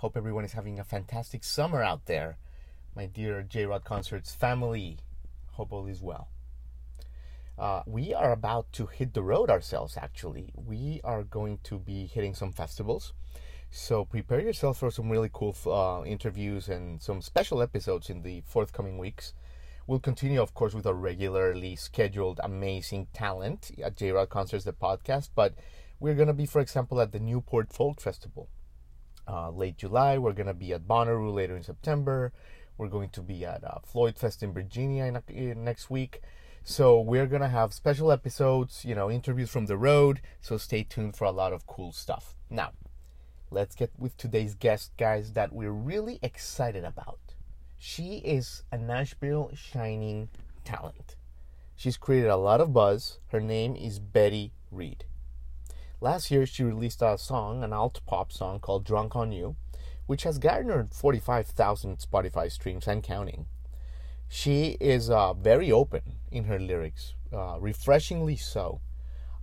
Hope 0.00 0.16
everyone 0.16 0.46
is 0.46 0.54
having 0.54 0.78
a 0.78 0.84
fantastic 0.84 1.44
summer 1.44 1.82
out 1.82 2.06
there. 2.06 2.38
My 2.96 3.04
dear 3.04 3.42
J 3.42 3.66
Rod 3.66 3.84
Concerts 3.84 4.34
family, 4.34 4.96
hope 5.50 5.74
all 5.74 5.86
is 5.86 6.00
well. 6.00 6.28
Uh, 7.58 7.82
we 7.84 8.14
are 8.14 8.32
about 8.32 8.72
to 8.72 8.86
hit 8.86 9.12
the 9.12 9.22
road 9.22 9.50
ourselves, 9.50 9.98
actually. 9.98 10.54
We 10.56 11.02
are 11.04 11.22
going 11.22 11.58
to 11.64 11.78
be 11.78 12.06
hitting 12.06 12.34
some 12.34 12.50
festivals. 12.50 13.12
So 13.70 14.06
prepare 14.06 14.40
yourself 14.40 14.78
for 14.78 14.90
some 14.90 15.10
really 15.10 15.28
cool 15.30 15.54
uh, 15.66 16.02
interviews 16.06 16.70
and 16.70 17.02
some 17.02 17.20
special 17.20 17.60
episodes 17.60 18.08
in 18.08 18.22
the 18.22 18.40
forthcoming 18.46 18.96
weeks. 18.96 19.34
We'll 19.86 19.98
continue, 19.98 20.40
of 20.40 20.54
course, 20.54 20.72
with 20.72 20.86
our 20.86 20.94
regularly 20.94 21.76
scheduled 21.76 22.40
amazing 22.42 23.08
talent 23.12 23.70
at 23.84 23.98
J 23.98 24.12
Rod 24.12 24.30
Concerts, 24.30 24.64
the 24.64 24.72
podcast. 24.72 25.28
But 25.34 25.56
we're 25.98 26.14
going 26.14 26.28
to 26.28 26.32
be, 26.32 26.46
for 26.46 26.62
example, 26.62 27.02
at 27.02 27.12
the 27.12 27.20
Newport 27.20 27.70
Folk 27.70 28.00
Festival 28.00 28.48
uh, 29.30 29.50
late 29.50 29.76
July. 29.76 30.18
We're 30.18 30.32
going 30.32 30.46
to 30.46 30.54
be 30.54 30.72
at 30.72 30.88
Bonnaroo 30.88 31.32
later 31.32 31.56
in 31.56 31.62
September. 31.62 32.32
We're 32.76 32.88
going 32.88 33.10
to 33.10 33.22
be 33.22 33.44
at 33.44 33.62
uh, 33.62 33.78
Floyd 33.84 34.18
Fest 34.18 34.42
in 34.42 34.52
Virginia 34.52 35.04
in, 35.04 35.22
in 35.28 35.64
next 35.64 35.90
week. 35.90 36.20
So 36.64 37.00
we're 37.00 37.26
going 37.26 37.42
to 37.42 37.48
have 37.48 37.72
special 37.72 38.10
episodes, 38.10 38.84
you 38.84 38.94
know, 38.94 39.10
interviews 39.10 39.50
from 39.50 39.66
the 39.66 39.76
road. 39.76 40.20
So 40.40 40.56
stay 40.56 40.82
tuned 40.82 41.16
for 41.16 41.24
a 41.24 41.30
lot 41.30 41.52
of 41.52 41.66
cool 41.66 41.92
stuff. 41.92 42.34
Now, 42.50 42.72
let's 43.50 43.74
get 43.74 43.90
with 43.98 44.16
today's 44.16 44.54
guest, 44.54 44.92
guys, 44.98 45.32
that 45.32 45.52
we're 45.52 45.70
really 45.70 46.18
excited 46.22 46.84
about. 46.84 47.20
She 47.78 48.16
is 48.18 48.62
a 48.72 48.78
Nashville 48.78 49.50
shining 49.54 50.28
talent. 50.64 51.16
She's 51.76 51.96
created 51.96 52.28
a 52.28 52.36
lot 52.36 52.60
of 52.60 52.74
buzz. 52.74 53.20
Her 53.28 53.40
name 53.40 53.74
is 53.74 53.98
Betty 53.98 54.52
Reed. 54.70 55.04
Last 56.02 56.30
year, 56.30 56.46
she 56.46 56.64
released 56.64 57.02
a 57.02 57.18
song, 57.18 57.62
an 57.62 57.74
alt 57.74 58.00
pop 58.06 58.32
song 58.32 58.58
called 58.58 58.84
Drunk 58.84 59.14
on 59.14 59.32
You, 59.32 59.56
which 60.06 60.22
has 60.22 60.38
garnered 60.38 60.94
45,000 60.94 61.98
Spotify 61.98 62.50
streams 62.50 62.88
and 62.88 63.02
counting. 63.02 63.44
She 64.26 64.78
is 64.80 65.10
uh, 65.10 65.34
very 65.34 65.70
open 65.70 66.00
in 66.32 66.44
her 66.44 66.58
lyrics, 66.58 67.14
uh, 67.34 67.58
refreshingly 67.60 68.36
so, 68.36 68.80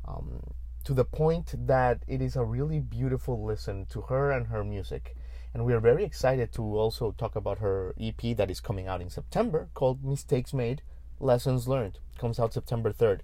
um, 0.07 0.41
to 0.83 0.95
the 0.95 1.05
point 1.05 1.53
that 1.67 2.01
it 2.07 2.23
is 2.23 2.35
a 2.35 2.43
really 2.43 2.79
beautiful 2.79 3.45
listen 3.45 3.85
to 3.91 4.01
her 4.01 4.31
and 4.31 4.47
her 4.47 4.63
music. 4.63 5.15
And 5.53 5.63
we 5.63 5.73
are 5.73 5.79
very 5.79 6.03
excited 6.03 6.51
to 6.53 6.63
also 6.63 7.11
talk 7.11 7.35
about 7.35 7.59
her 7.59 7.93
EP 8.01 8.35
that 8.35 8.49
is 8.49 8.61
coming 8.61 8.87
out 8.87 9.01
in 9.01 9.11
September 9.11 9.69
called 9.75 10.03
Mistakes 10.03 10.55
Made, 10.55 10.81
Lessons 11.19 11.67
Learned. 11.67 11.99
It 12.15 12.19
comes 12.19 12.39
out 12.39 12.53
September 12.53 12.91
3rd. 12.91 13.19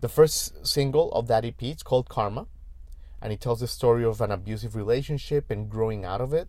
The 0.00 0.08
first 0.10 0.66
single 0.66 1.10
of 1.12 1.26
that 1.28 1.44
EP 1.44 1.62
is 1.62 1.82
called 1.82 2.10
Karma, 2.10 2.46
and 3.22 3.32
it 3.32 3.40
tells 3.40 3.60
the 3.60 3.66
story 3.66 4.04
of 4.04 4.20
an 4.20 4.30
abusive 4.30 4.76
relationship 4.76 5.50
and 5.50 5.70
growing 5.70 6.04
out 6.04 6.20
of 6.20 6.34
it 6.34 6.48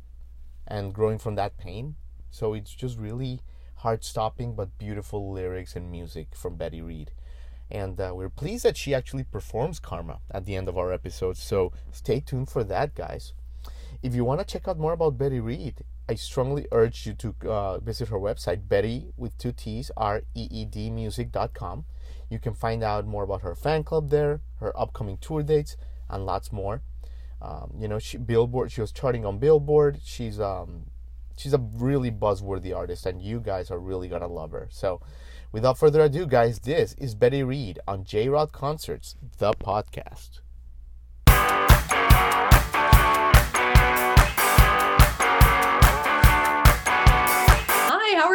and 0.67 0.93
growing 0.93 1.17
from 1.17 1.35
that 1.35 1.57
pain. 1.57 1.95
So 2.29 2.53
it's 2.53 2.73
just 2.73 2.97
really 2.97 3.41
heart 3.75 4.03
stopping 4.03 4.53
but 4.53 4.77
beautiful 4.77 5.31
lyrics 5.31 5.77
and 5.77 5.89
music 5.89 6.35
from 6.35 6.57
Betty 6.57 6.81
Reed. 6.81 7.11
And 7.71 7.99
uh, 7.99 8.11
we're 8.13 8.29
pleased 8.29 8.65
that 8.65 8.75
she 8.75 8.93
actually 8.93 9.23
performs 9.23 9.79
Karma 9.79 10.19
at 10.29 10.45
the 10.45 10.55
end 10.55 10.67
of 10.67 10.77
our 10.77 10.91
episode. 10.91 11.37
So 11.37 11.71
stay 11.91 12.19
tuned 12.19 12.49
for 12.49 12.65
that, 12.65 12.95
guys. 12.95 13.33
If 14.03 14.13
you 14.13 14.25
want 14.25 14.41
to 14.41 14.45
check 14.45 14.67
out 14.67 14.77
more 14.77 14.93
about 14.93 15.17
Betty 15.17 15.39
Reed, 15.39 15.83
I 16.09 16.15
strongly 16.15 16.67
urge 16.71 17.05
you 17.05 17.13
to 17.15 17.35
uh, 17.49 17.79
visit 17.79 18.09
her 18.09 18.17
website, 18.17 18.67
Betty 18.67 19.07
with 19.17 19.37
two 19.37 19.51
T's, 19.51 19.91
R 19.97 20.21
E 20.35 20.47
E 20.49 20.65
D 20.65 20.89
music.com. 20.89 21.85
You 22.29 22.39
can 22.39 22.53
find 22.53 22.83
out 22.83 23.05
more 23.05 23.23
about 23.23 23.41
her 23.41 23.55
fan 23.55 23.83
club 23.83 24.09
there, 24.09 24.41
her 24.59 24.77
upcoming 24.79 25.17
tour 25.17 25.43
dates, 25.43 25.75
and 26.09 26.25
lots 26.25 26.51
more. 26.51 26.81
Um, 27.41 27.73
you 27.77 27.87
know, 27.87 27.99
she 27.99 28.17
Billboard. 28.17 28.71
She 28.71 28.81
was 28.81 28.91
charting 28.91 29.25
on 29.25 29.37
Billboard. 29.37 29.99
She's 30.03 30.39
um, 30.39 30.87
she's 31.35 31.53
a 31.53 31.59
really 31.59 32.11
buzzworthy 32.11 32.75
artist, 32.75 33.05
and 33.05 33.21
you 33.21 33.39
guys 33.39 33.69
are 33.69 33.79
really 33.79 34.07
gonna 34.07 34.27
love 34.27 34.51
her. 34.51 34.67
So, 34.71 35.01
without 35.51 35.77
further 35.77 36.01
ado, 36.01 36.25
guys, 36.25 36.59
this 36.59 36.93
is 36.93 37.15
Betty 37.15 37.43
Reed 37.43 37.79
on 37.87 38.05
J 38.05 38.29
Rod 38.29 38.51
Concerts, 38.51 39.15
the 39.37 39.53
podcast. 39.53 40.39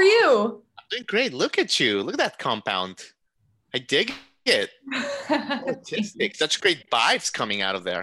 Are 0.03 0.07
you? 0.07 0.63
I'm 0.79 0.85
doing 0.91 1.05
great. 1.07 1.33
Look 1.33 1.59
at 1.59 1.79
you. 1.79 2.03
Look 2.03 2.15
at 2.15 2.19
that 2.19 2.39
compound. 2.39 3.03
I 3.75 3.79
dig 3.79 4.13
it. 4.45 4.71
Artistic. 5.31 6.37
Such 6.37 6.61
great 6.61 6.91
vibes 6.91 7.33
coming 7.33 7.63
out 7.63 7.75
of 7.75 7.85
there. 7.85 8.03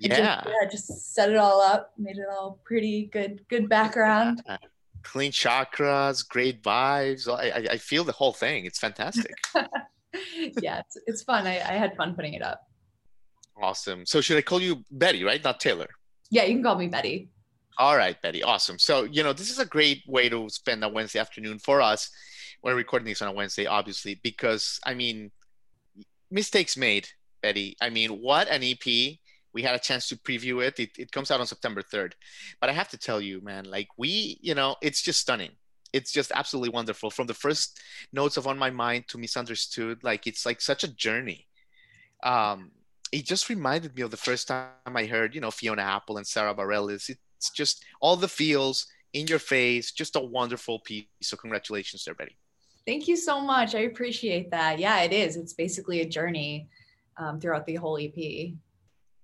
Yeah. 0.00 0.42
Just, 0.44 0.46
yeah, 0.46 0.70
just 0.70 1.14
set 1.14 1.30
it 1.30 1.36
all 1.36 1.60
up, 1.60 1.92
made 1.98 2.18
it 2.18 2.26
all 2.30 2.60
pretty 2.64 3.06
good, 3.06 3.44
good 3.48 3.68
background. 3.68 4.42
Yeah. 4.48 4.56
Clean 5.04 5.30
chakras, 5.30 6.28
great 6.28 6.60
vibes. 6.62 7.32
I, 7.32 7.50
I, 7.50 7.66
I, 7.74 7.78
feel 7.78 8.02
the 8.02 8.12
whole 8.12 8.32
thing. 8.32 8.66
It's 8.66 8.80
fantastic. 8.80 9.32
yeah, 10.60 10.80
it's, 10.80 10.98
it's 11.06 11.22
fun. 11.22 11.46
I, 11.46 11.52
I 11.52 11.74
had 11.74 11.96
fun 11.96 12.14
putting 12.16 12.34
it 12.34 12.42
up. 12.42 12.60
Awesome. 13.62 14.04
So 14.04 14.20
should 14.20 14.36
I 14.36 14.42
call 14.42 14.60
you 14.60 14.84
Betty, 14.90 15.22
right? 15.22 15.42
Not 15.42 15.60
Taylor. 15.60 15.86
Yeah, 16.30 16.44
you 16.44 16.54
can 16.54 16.64
call 16.64 16.76
me 16.76 16.88
Betty. 16.88 17.30
All 17.78 17.96
right, 17.96 18.20
Betty. 18.20 18.42
Awesome. 18.42 18.76
So, 18.76 19.04
you 19.04 19.22
know, 19.22 19.32
this 19.32 19.50
is 19.50 19.60
a 19.60 19.64
great 19.64 20.02
way 20.08 20.28
to 20.28 20.48
spend 20.48 20.82
a 20.82 20.88
Wednesday 20.88 21.20
afternoon 21.20 21.60
for 21.60 21.80
us. 21.80 22.10
We're 22.60 22.74
recording 22.74 23.06
this 23.06 23.22
on 23.22 23.28
a 23.28 23.32
Wednesday, 23.32 23.66
obviously, 23.66 24.18
because 24.20 24.80
I 24.84 24.94
mean, 24.94 25.30
mistakes 26.28 26.76
made, 26.76 27.08
Betty. 27.40 27.76
I 27.80 27.90
mean, 27.90 28.20
what 28.20 28.48
an 28.48 28.64
EP. 28.64 29.18
We 29.54 29.62
had 29.62 29.76
a 29.76 29.78
chance 29.78 30.08
to 30.08 30.16
preview 30.16 30.66
it. 30.66 30.80
it. 30.80 30.90
It 30.98 31.12
comes 31.12 31.30
out 31.30 31.38
on 31.38 31.46
September 31.46 31.82
3rd. 31.82 32.14
But 32.60 32.68
I 32.68 32.72
have 32.72 32.88
to 32.88 32.98
tell 32.98 33.20
you, 33.20 33.40
man, 33.42 33.64
like 33.64 33.88
we, 33.96 34.38
you 34.40 34.56
know, 34.56 34.74
it's 34.82 35.00
just 35.00 35.20
stunning. 35.20 35.52
It's 35.92 36.12
just 36.12 36.32
absolutely 36.34 36.70
wonderful. 36.70 37.10
From 37.10 37.28
the 37.28 37.34
first 37.34 37.78
notes 38.12 38.36
of 38.36 38.48
On 38.48 38.58
My 38.58 38.70
Mind 38.70 39.04
to 39.08 39.18
Misunderstood, 39.18 40.02
like 40.02 40.26
it's 40.26 40.44
like 40.44 40.60
such 40.60 40.82
a 40.82 40.92
journey. 40.92 41.46
Um, 42.24 42.72
it 43.12 43.24
just 43.24 43.48
reminded 43.48 43.94
me 43.94 44.02
of 44.02 44.10
the 44.10 44.16
first 44.16 44.48
time 44.48 44.66
I 44.84 45.06
heard, 45.06 45.34
you 45.34 45.40
know, 45.40 45.52
Fiona 45.52 45.82
Apple 45.82 46.16
and 46.16 46.26
Sara 46.26 46.54
Bareilles. 46.54 47.08
It's 47.38 47.50
just 47.50 47.84
all 48.00 48.16
the 48.16 48.28
feels 48.28 48.86
in 49.12 49.26
your 49.26 49.38
face, 49.38 49.92
just 49.92 50.16
a 50.16 50.20
wonderful 50.20 50.80
piece. 50.80 51.06
So 51.22 51.36
congratulations 51.36 52.04
there, 52.04 52.14
Betty. 52.14 52.36
Thank 52.86 53.06
you 53.06 53.16
so 53.16 53.40
much. 53.40 53.74
I 53.74 53.80
appreciate 53.80 54.50
that. 54.50 54.78
Yeah, 54.78 55.00
it 55.02 55.12
is. 55.12 55.36
It's 55.36 55.52
basically 55.52 56.00
a 56.00 56.08
journey 56.08 56.68
um, 57.16 57.40
throughout 57.40 57.66
the 57.66 57.76
whole 57.76 57.98
EP. 58.00 58.52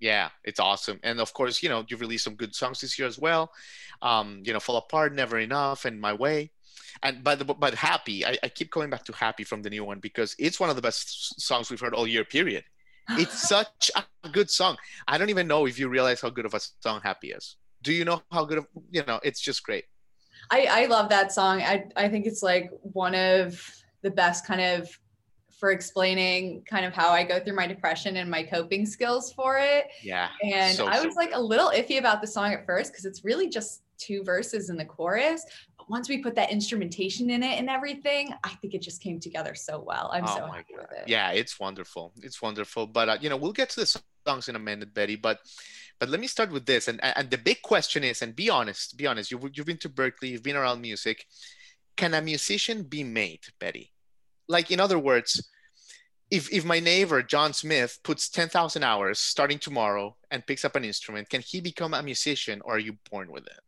Yeah, 0.00 0.28
it's 0.44 0.60
awesome. 0.60 1.00
And 1.02 1.20
of 1.20 1.32
course, 1.32 1.62
you 1.62 1.68
know, 1.68 1.84
you've 1.88 2.00
released 2.00 2.24
some 2.24 2.34
good 2.34 2.54
songs 2.54 2.80
this 2.80 2.98
year 2.98 3.08
as 3.08 3.18
well. 3.18 3.50
Um, 4.02 4.42
you 4.44 4.52
know, 4.52 4.60
Fall 4.60 4.76
Apart, 4.76 5.14
Never 5.14 5.38
Enough, 5.38 5.86
and 5.86 6.00
My 6.00 6.12
Way. 6.12 6.52
And 7.02 7.24
by 7.24 7.34
the 7.34 7.44
but 7.44 7.74
Happy, 7.74 8.24
I, 8.24 8.36
I 8.42 8.48
keep 8.48 8.70
going 8.70 8.90
back 8.90 9.04
to 9.06 9.12
Happy 9.12 9.44
from 9.44 9.62
the 9.62 9.70
new 9.70 9.84
one 9.84 9.98
because 9.98 10.36
it's 10.38 10.60
one 10.60 10.70
of 10.70 10.76
the 10.76 10.82
best 10.82 11.40
songs 11.40 11.70
we've 11.70 11.80
heard 11.80 11.94
all 11.94 12.06
year, 12.06 12.24
period. 12.24 12.64
It's 13.10 13.48
such 13.48 13.90
a 13.96 14.28
good 14.28 14.50
song. 14.50 14.76
I 15.08 15.18
don't 15.18 15.30
even 15.30 15.48
know 15.48 15.66
if 15.66 15.78
you 15.78 15.88
realize 15.88 16.20
how 16.20 16.30
good 16.30 16.46
of 16.46 16.54
a 16.54 16.60
song 16.80 17.00
Happy 17.02 17.30
is. 17.30 17.56
Do 17.84 17.92
you 17.92 18.04
know 18.04 18.22
how 18.32 18.44
good 18.44 18.58
of 18.58 18.66
you 18.90 19.04
know, 19.06 19.20
it's 19.22 19.40
just 19.40 19.62
great. 19.62 19.84
I, 20.50 20.66
I 20.70 20.86
love 20.86 21.08
that 21.10 21.32
song. 21.32 21.62
I, 21.62 21.84
I 21.96 22.08
think 22.08 22.26
it's 22.26 22.42
like 22.42 22.70
one 22.80 23.14
of 23.14 23.62
the 24.02 24.10
best 24.10 24.46
kind 24.46 24.60
of 24.60 24.88
for 25.58 25.70
explaining 25.70 26.62
kind 26.68 26.84
of 26.84 26.92
how 26.92 27.10
I 27.10 27.24
go 27.24 27.40
through 27.40 27.54
my 27.54 27.66
depression 27.66 28.16
and 28.16 28.30
my 28.30 28.42
coping 28.42 28.84
skills 28.84 29.32
for 29.32 29.58
it. 29.58 29.86
Yeah. 30.02 30.28
And 30.42 30.76
so, 30.76 30.86
I 30.86 31.02
was 31.02 31.14
so 31.14 31.20
like 31.20 31.30
a 31.32 31.40
little 31.40 31.70
iffy 31.70 31.98
about 31.98 32.20
the 32.20 32.26
song 32.26 32.52
at 32.52 32.66
first 32.66 32.92
because 32.92 33.04
it's 33.04 33.24
really 33.24 33.48
just 33.48 33.82
two 33.96 34.22
verses 34.24 34.68
in 34.68 34.76
the 34.76 34.84
chorus. 34.84 35.44
But 35.78 35.88
once 35.88 36.08
we 36.08 36.18
put 36.18 36.34
that 36.34 36.50
instrumentation 36.50 37.30
in 37.30 37.42
it 37.42 37.58
and 37.58 37.70
everything, 37.70 38.34
I 38.42 38.50
think 38.56 38.74
it 38.74 38.82
just 38.82 39.00
came 39.00 39.20
together 39.20 39.54
so 39.54 39.82
well. 39.86 40.10
I'm 40.12 40.24
oh 40.24 40.36
so 40.36 40.46
happy 40.46 40.74
God. 40.76 40.86
with 40.90 40.98
it. 40.98 41.08
Yeah, 41.08 41.30
it's 41.30 41.58
wonderful. 41.60 42.12
It's 42.16 42.42
wonderful. 42.42 42.86
But 42.86 43.08
uh, 43.08 43.18
you 43.20 43.28
know, 43.28 43.36
we'll 43.36 43.52
get 43.52 43.70
to 43.70 43.80
the 43.80 44.02
songs 44.26 44.48
in 44.48 44.56
a 44.56 44.58
minute, 44.58 44.94
Betty. 44.94 45.16
But 45.16 45.38
but 45.98 46.08
let 46.08 46.20
me 46.20 46.26
start 46.26 46.50
with 46.50 46.66
this. 46.66 46.88
And, 46.88 47.02
and 47.02 47.30
the 47.30 47.38
big 47.38 47.62
question 47.62 48.04
is, 48.04 48.20
and 48.22 48.34
be 48.34 48.50
honest, 48.50 48.96
be 48.96 49.06
honest, 49.06 49.30
you've, 49.30 49.44
you've 49.54 49.66
been 49.66 49.78
to 49.78 49.88
Berklee, 49.88 50.30
you've 50.30 50.42
been 50.42 50.56
around 50.56 50.80
music. 50.80 51.24
Can 51.96 52.14
a 52.14 52.20
musician 52.20 52.82
be 52.82 53.04
made, 53.04 53.40
Betty? 53.60 53.92
Like, 54.48 54.70
in 54.70 54.80
other 54.80 54.98
words, 54.98 55.48
if, 56.30 56.52
if 56.52 56.64
my 56.64 56.80
neighbor, 56.80 57.22
John 57.22 57.52
Smith, 57.52 58.00
puts 58.02 58.28
10,000 58.28 58.82
hours 58.82 59.20
starting 59.20 59.58
tomorrow 59.58 60.16
and 60.30 60.46
picks 60.46 60.64
up 60.64 60.74
an 60.74 60.84
instrument, 60.84 61.30
can 61.30 61.40
he 61.40 61.60
become 61.60 61.94
a 61.94 62.02
musician 62.02 62.60
or 62.64 62.74
are 62.74 62.80
you 62.80 62.96
born 63.10 63.30
with 63.30 63.46
it? 63.46 63.60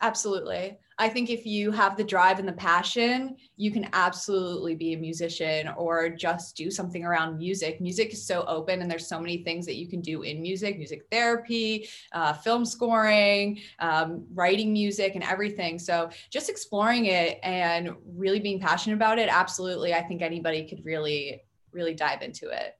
Absolutely. 0.00 0.78
I 0.98 1.08
think 1.08 1.28
if 1.28 1.44
you 1.44 1.72
have 1.72 1.96
the 1.96 2.04
drive 2.04 2.38
and 2.38 2.46
the 2.46 2.52
passion, 2.52 3.36
you 3.56 3.72
can 3.72 3.88
absolutely 3.92 4.76
be 4.76 4.92
a 4.92 4.96
musician 4.96 5.68
or 5.76 6.08
just 6.08 6.56
do 6.56 6.70
something 6.70 7.04
around 7.04 7.38
music. 7.38 7.80
Music 7.80 8.12
is 8.12 8.24
so 8.24 8.44
open, 8.46 8.80
and 8.80 8.90
there's 8.90 9.08
so 9.08 9.18
many 9.18 9.38
things 9.42 9.66
that 9.66 9.74
you 9.74 9.88
can 9.88 10.00
do 10.00 10.22
in 10.22 10.40
music 10.40 10.78
music 10.78 11.02
therapy, 11.10 11.88
uh, 12.12 12.32
film 12.32 12.64
scoring, 12.64 13.58
um, 13.80 14.24
writing 14.32 14.72
music, 14.72 15.16
and 15.16 15.24
everything. 15.24 15.78
So 15.78 16.10
just 16.30 16.48
exploring 16.48 17.06
it 17.06 17.40
and 17.42 17.90
really 18.16 18.38
being 18.38 18.60
passionate 18.60 18.94
about 18.94 19.18
it, 19.18 19.28
absolutely, 19.28 19.94
I 19.94 20.02
think 20.02 20.22
anybody 20.22 20.68
could 20.68 20.84
really, 20.84 21.42
really 21.72 21.94
dive 21.94 22.22
into 22.22 22.50
it. 22.50 22.78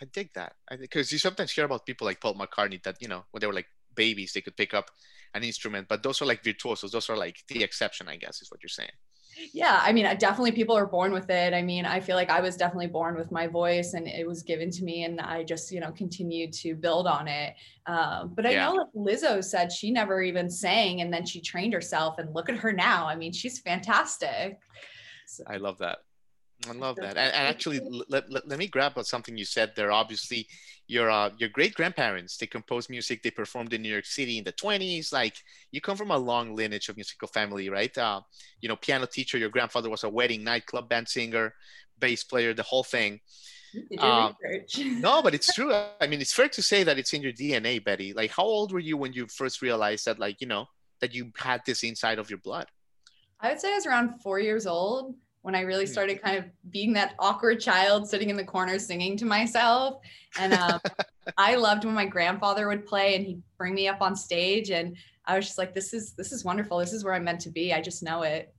I 0.00 0.06
dig 0.06 0.32
that. 0.34 0.54
Because 0.70 1.12
you 1.12 1.18
sometimes 1.18 1.52
hear 1.52 1.64
about 1.64 1.84
people 1.84 2.06
like 2.06 2.20
Paul 2.20 2.34
McCartney 2.34 2.82
that 2.84 2.96
you 3.00 3.08
know 3.08 3.24
when 3.30 3.40
they 3.40 3.46
were 3.46 3.52
like 3.52 3.68
babies 3.94 4.32
they 4.32 4.40
could 4.40 4.56
pick 4.56 4.72
up 4.72 4.90
an 5.34 5.42
instrument, 5.42 5.88
but 5.88 6.02
those 6.02 6.20
are 6.22 6.26
like 6.26 6.44
virtuosos. 6.44 6.92
Those 6.92 7.08
are 7.10 7.16
like 7.16 7.36
the 7.48 7.62
exception, 7.62 8.08
I 8.08 8.16
guess, 8.16 8.42
is 8.42 8.50
what 8.50 8.62
you're 8.62 8.68
saying. 8.68 8.90
Yeah, 9.52 9.80
I 9.82 9.92
mean, 9.92 10.04
definitely 10.18 10.52
people 10.52 10.76
are 10.76 10.86
born 10.86 11.12
with 11.12 11.30
it. 11.30 11.54
I 11.54 11.62
mean, 11.62 11.86
I 11.86 12.00
feel 12.00 12.16
like 12.16 12.30
I 12.30 12.40
was 12.40 12.56
definitely 12.56 12.88
born 12.88 13.16
with 13.16 13.32
my 13.32 13.46
voice 13.46 13.94
and 13.94 14.06
it 14.06 14.26
was 14.26 14.42
given 14.42 14.70
to 14.70 14.84
me 14.84 15.04
and 15.04 15.20
I 15.20 15.42
just, 15.42 15.72
you 15.72 15.80
know, 15.80 15.90
continued 15.92 16.52
to 16.54 16.74
build 16.74 17.06
on 17.06 17.28
it. 17.28 17.54
Um, 17.86 18.32
but 18.34 18.44
I 18.44 18.50
yeah. 18.50 18.66
know 18.66 18.74
like 18.74 18.88
Lizzo 18.94 19.42
said 19.42 19.72
she 19.72 19.90
never 19.90 20.20
even 20.20 20.50
sang 20.50 21.00
and 21.00 21.12
then 21.12 21.24
she 21.24 21.40
trained 21.40 21.72
herself 21.72 22.18
and 22.18 22.34
look 22.34 22.50
at 22.50 22.56
her 22.56 22.72
now. 22.72 23.06
I 23.06 23.16
mean, 23.16 23.32
she's 23.32 23.58
fantastic. 23.58 24.58
So. 25.26 25.44
I 25.46 25.56
love 25.56 25.78
that. 25.78 25.98
I 26.68 26.72
love 26.72 26.96
that. 26.96 27.16
And, 27.16 27.18
and 27.18 27.34
actually, 27.34 27.80
let, 28.08 28.30
let, 28.30 28.48
let, 28.48 28.58
me 28.58 28.66
grab 28.66 28.92
something 29.04 29.36
you 29.36 29.44
said 29.44 29.72
there. 29.76 29.92
Obviously, 29.92 30.46
your 30.86 31.10
uh, 31.10 31.30
your 31.38 31.48
great 31.48 31.74
grandparents 31.74 32.36
they 32.36 32.46
composed 32.46 32.90
music. 32.90 33.22
They 33.22 33.30
performed 33.30 33.72
in 33.72 33.82
New 33.82 33.92
York 33.92 34.06
City 34.06 34.38
in 34.38 34.44
the 34.44 34.52
20s. 34.52 35.12
Like 35.12 35.36
you 35.70 35.80
come 35.80 35.96
from 35.96 36.10
a 36.10 36.18
long 36.18 36.54
lineage 36.54 36.88
of 36.88 36.96
musical 36.96 37.28
family, 37.28 37.68
right? 37.68 37.96
Uh, 37.96 38.20
you 38.60 38.68
know, 38.68 38.76
piano 38.76 39.06
teacher. 39.06 39.38
Your 39.38 39.48
grandfather 39.48 39.90
was 39.90 40.04
a 40.04 40.08
wedding 40.08 40.44
nightclub 40.44 40.88
band 40.88 41.08
singer, 41.08 41.54
bass 41.98 42.24
player, 42.24 42.54
the 42.54 42.62
whole 42.62 42.84
thing. 42.84 43.20
Um, 43.98 44.36
no, 44.78 45.22
but 45.22 45.34
it's 45.34 45.52
true. 45.54 45.72
I 45.72 46.06
mean, 46.06 46.20
it's 46.20 46.34
fair 46.34 46.48
to 46.48 46.62
say 46.62 46.84
that 46.84 46.98
it's 46.98 47.12
in 47.12 47.22
your 47.22 47.32
DNA, 47.32 47.82
Betty. 47.82 48.12
Like, 48.12 48.30
how 48.30 48.44
old 48.44 48.72
were 48.72 48.78
you 48.78 48.96
when 48.96 49.12
you 49.12 49.26
first 49.28 49.62
realized 49.62 50.04
that, 50.04 50.18
like, 50.18 50.40
you 50.40 50.46
know, 50.46 50.66
that 51.00 51.14
you 51.14 51.32
had 51.38 51.62
this 51.64 51.82
inside 51.82 52.18
of 52.18 52.28
your 52.28 52.38
blood? 52.38 52.66
I 53.40 53.48
would 53.48 53.60
say 53.60 53.72
I 53.72 53.76
was 53.76 53.86
around 53.86 54.20
four 54.20 54.38
years 54.38 54.66
old 54.66 55.14
when 55.42 55.54
I 55.56 55.60
really 55.60 55.86
started 55.86 56.22
kind 56.22 56.38
of 56.38 56.44
being 56.70 56.92
that 56.94 57.14
awkward 57.18 57.60
child 57.60 58.08
sitting 58.08 58.30
in 58.30 58.36
the 58.36 58.44
corner 58.44 58.78
singing 58.78 59.16
to 59.18 59.24
myself. 59.24 60.00
And 60.38 60.54
um, 60.54 60.80
I 61.36 61.56
loved 61.56 61.84
when 61.84 61.94
my 61.94 62.06
grandfather 62.06 62.68
would 62.68 62.86
play 62.86 63.16
and 63.16 63.26
he'd 63.26 63.42
bring 63.58 63.74
me 63.74 63.88
up 63.88 64.00
on 64.00 64.16
stage, 64.16 64.70
and 64.70 64.96
I 65.26 65.36
was 65.36 65.44
just 65.44 65.58
like, 65.58 65.74
"This 65.74 65.92
is 65.92 66.12
this 66.14 66.32
is 66.32 66.44
wonderful. 66.44 66.78
This 66.78 66.92
is 66.92 67.04
where 67.04 67.14
I'm 67.14 67.24
meant 67.24 67.40
to 67.42 67.50
be. 67.50 67.72
I 67.72 67.80
just 67.80 68.02
know 68.02 68.22
it." 68.22 68.54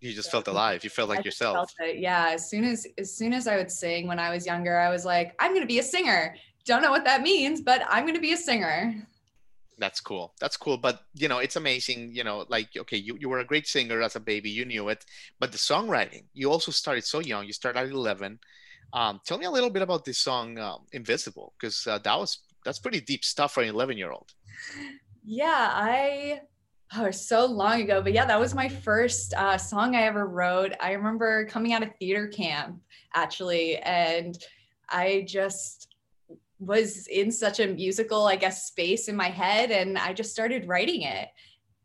You 0.00 0.12
just 0.12 0.30
felt 0.30 0.48
alive. 0.48 0.82
You 0.82 0.90
felt 0.90 1.08
like 1.08 1.20
I 1.20 1.22
yourself. 1.22 1.72
Felt 1.78 1.96
yeah. 1.96 2.30
As 2.32 2.50
soon 2.50 2.64
as 2.64 2.86
as 2.98 3.14
soon 3.14 3.32
as 3.32 3.46
I 3.46 3.56
would 3.56 3.70
sing 3.70 4.06
when 4.06 4.18
I 4.18 4.30
was 4.30 4.46
younger, 4.46 4.78
I 4.78 4.90
was 4.90 5.04
like, 5.04 5.34
"I'm 5.38 5.52
going 5.52 5.62
to 5.62 5.66
be 5.68 5.78
a 5.78 5.82
singer." 5.82 6.36
Don't 6.66 6.82
know 6.82 6.90
what 6.90 7.04
that 7.04 7.22
means, 7.22 7.62
but 7.62 7.82
I'm 7.88 8.04
going 8.04 8.14
to 8.14 8.20
be 8.20 8.32
a 8.32 8.36
singer 8.36 9.06
that's 9.80 10.00
cool. 10.00 10.34
That's 10.40 10.56
cool 10.56 10.76
but 10.80 11.00
you 11.14 11.28
know 11.28 11.38
it's 11.38 11.56
amazing 11.56 12.10
you 12.14 12.24
know 12.24 12.44
like 12.48 12.68
okay 12.76 12.96
you, 12.96 13.16
you 13.18 13.28
were 13.28 13.40
a 13.40 13.44
great 13.44 13.66
singer 13.66 14.02
as 14.02 14.16
a 14.16 14.20
baby 14.20 14.50
you 14.50 14.64
knew 14.64 14.88
it 14.88 15.04
but 15.38 15.52
the 15.52 15.58
songwriting 15.58 16.24
you 16.32 16.50
also 16.50 16.72
started 16.72 17.04
so 17.04 17.20
young 17.20 17.46
you 17.46 17.52
started 17.52 17.80
at 17.80 17.88
11 17.88 18.38
um, 18.92 19.20
tell 19.24 19.38
me 19.38 19.46
a 19.46 19.50
little 19.50 19.70
bit 19.70 19.82
about 19.82 20.04
this 20.04 20.18
song 20.18 20.58
um, 20.58 20.80
invisible 20.92 21.54
because 21.58 21.86
uh, 21.86 21.98
that 21.98 22.18
was 22.18 22.40
that's 22.64 22.78
pretty 22.78 23.00
deep 23.00 23.24
stuff 23.24 23.54
for 23.54 23.62
an 23.62 23.68
11 23.68 23.96
year 23.96 24.10
old 24.10 24.32
yeah 25.24 25.70
i 25.72 26.40
oh 26.96 27.10
so 27.10 27.46
long 27.46 27.80
ago 27.82 28.02
but 28.02 28.12
yeah 28.12 28.24
that 28.24 28.40
was 28.40 28.54
my 28.54 28.68
first 28.68 29.34
uh, 29.34 29.56
song 29.56 29.94
i 29.94 30.02
ever 30.02 30.26
wrote. 30.26 30.72
I 30.80 30.92
remember 30.92 31.44
coming 31.46 31.72
out 31.72 31.82
of 31.82 31.90
theater 31.98 32.28
camp 32.28 32.80
actually 33.14 33.76
and 33.78 34.36
i 34.88 35.24
just 35.26 35.89
was 36.60 37.06
in 37.06 37.32
such 37.32 37.58
a 37.58 37.66
musical, 37.66 38.26
I 38.26 38.36
guess, 38.36 38.66
space 38.66 39.08
in 39.08 39.16
my 39.16 39.28
head, 39.28 39.70
and 39.70 39.98
I 39.98 40.12
just 40.12 40.30
started 40.30 40.68
writing 40.68 41.02
it, 41.02 41.28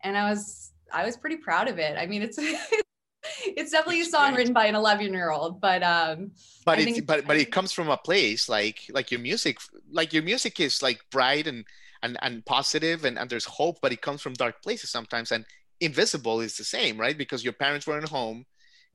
and 0.04 0.18
I 0.18 0.30
was 0.30 0.72
I 0.94 1.06
was 1.06 1.18
pretty 1.18 1.38
proud 1.38 1.68
of 1.68 1.80
it. 1.80 1.98
I 1.98 2.06
mean, 2.06 2.22
it's 2.22 2.38
it's 3.45 3.72
definitely 3.72 4.01
a 4.01 4.06
song 4.06 4.36
written 4.36 4.54
by 4.54 4.66
an 4.66 4.75
11 4.75 5.13
year 5.13 5.31
old, 5.31 5.62
but 5.62 5.81
um, 5.81 6.31
but 6.66 6.80
it 6.80 7.07
but 7.07 7.25
but 7.25 7.38
it 7.38 7.51
comes 7.51 7.72
from 7.72 7.89
a 7.89 7.98
place 7.98 8.50
like 8.50 8.81
like 8.89 9.12
your 9.12 9.22
music, 9.22 9.57
like 9.89 10.13
your 10.13 10.24
music 10.24 10.60
is 10.60 10.83
like 10.83 11.00
bright 11.10 11.48
and 11.48 11.66
and 12.04 12.18
and 12.22 12.45
positive, 12.45 13.06
and 13.06 13.18
and 13.18 13.30
there's 13.30 13.45
hope, 13.45 13.80
but 13.81 13.94
it 13.94 14.01
comes 14.01 14.22
from 14.22 14.33
dark 14.33 14.62
places 14.62 14.89
sometimes, 14.89 15.31
and 15.31 15.45
invisible 15.80 16.42
is 16.42 16.57
the 16.57 16.63
same, 16.63 16.98
right? 16.98 17.18
Because 17.18 17.44
your 17.44 17.54
parents 17.54 17.88
weren't 17.88 18.10
home, 18.10 18.45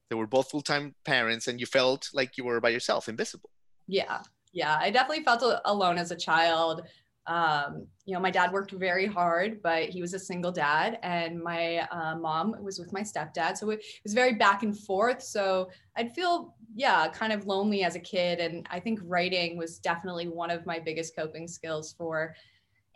they 0.09 0.17
were 0.17 0.27
both 0.27 0.51
full 0.51 0.63
time 0.63 0.95
parents, 1.05 1.49
and 1.49 1.59
you 1.59 1.67
felt 1.67 2.11
like 2.13 2.37
you 2.37 2.45
were 2.45 2.61
by 2.61 2.69
yourself, 2.69 3.09
invisible. 3.09 3.51
Yeah, 3.87 4.23
yeah, 4.53 4.79
I 4.81 4.91
definitely 4.91 5.25
felt 5.25 5.43
alone 5.65 5.99
as 5.99 6.11
a 6.11 6.17
child. 6.17 6.83
Um, 7.27 7.87
you 8.07 8.15
know, 8.15 8.21
my 8.21 8.31
dad 8.31 8.51
worked 8.53 8.73
very 8.73 9.07
hard, 9.07 9.63
but 9.63 9.89
he 9.91 10.01
was 10.01 10.15
a 10.15 10.19
single 10.19 10.51
dad, 10.51 10.99
and 11.03 11.41
my 11.41 11.87
uh, 11.93 12.17
mom 12.17 12.57
was 12.61 12.79
with 12.79 12.93
my 12.93 13.03
stepdad. 13.03 13.57
So 13.57 13.71
it 13.71 13.85
was 14.03 14.15
very 14.15 14.35
back 14.35 14.63
and 14.63 14.77
forth. 14.77 15.23
So 15.23 15.71
I'd 15.97 16.13
feel, 16.13 16.55
yeah, 16.75 17.09
kind 17.09 17.33
of 17.33 17.47
lonely 17.47 17.85
as 17.85 17.95
a 17.95 18.01
kid. 18.01 18.41
And 18.41 18.67
I 18.71 18.81
think 18.81 18.99
writing 19.05 19.57
was 19.57 19.79
definitely 19.79 20.27
one 20.27 20.51
of 20.51 20.67
my 20.67 20.81
biggest 20.81 21.15
coping 21.15 21.47
skills 21.47 21.95
for, 21.97 22.35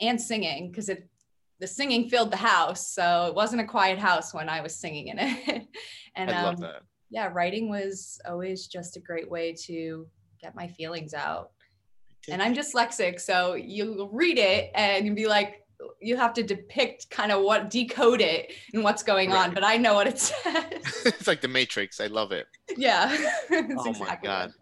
and 0.01 0.21
singing, 0.21 0.71
because 0.71 0.89
it, 0.89 1.09
the 1.61 1.67
singing 1.67 2.09
filled 2.09 2.33
the 2.33 2.37
house. 2.37 2.89
So 2.89 3.27
it 3.29 3.35
wasn't 3.35 3.63
a 3.63 3.67
quiet 3.67 4.01
house 4.01 4.35
when 4.35 4.49
I 4.49 4.61
was 4.61 4.75
singing 4.75 5.09
in 5.09 5.19
it. 5.21 5.69
and 6.17 6.31
I 6.31 6.43
love 6.43 6.57
um, 6.57 6.63
that. 6.63 6.83
yeah, 7.11 7.31
writing 7.33 7.69
was 7.69 8.21
always 8.27 8.67
just 8.67 8.97
a 8.97 9.01
great 9.01 9.31
way 9.31 9.53
to 9.67 10.09
get 10.45 10.55
my 10.55 10.69
feelings 10.69 11.15
out. 11.15 11.51
And 12.31 12.43
I'm 12.43 12.55
dyslexic, 12.55 13.21
so 13.21 13.55
you 13.55 14.09
read 14.13 14.39
it 14.39 14.71
and 14.75 15.07
you'd 15.07 15.17
be 15.17 15.27
like, 15.27 15.63
you 16.01 16.17
have 16.17 16.33
to 16.35 16.43
depict 16.43 17.11
kind 17.11 17.33
of 17.33 17.43
what 17.43 17.69
decode 17.69 18.21
it 18.21 18.53
and 18.73 18.83
what's 18.83 19.03
going 19.03 19.31
right. 19.31 19.49
on, 19.49 19.55
but 19.55 19.65
I 19.65 19.77
know 19.77 19.95
what 19.95 20.07
it 20.07 20.19
says. 20.29 20.65
it's 21.05 21.27
like 21.27 21.41
the 21.41 21.49
Matrix. 21.49 22.01
I 22.01 22.07
love 22.07 22.33
it. 22.33 22.47
Yeah. 22.77 23.15
oh 23.51 23.57
exactly 23.59 24.07
my 24.07 24.19
god. 24.23 24.53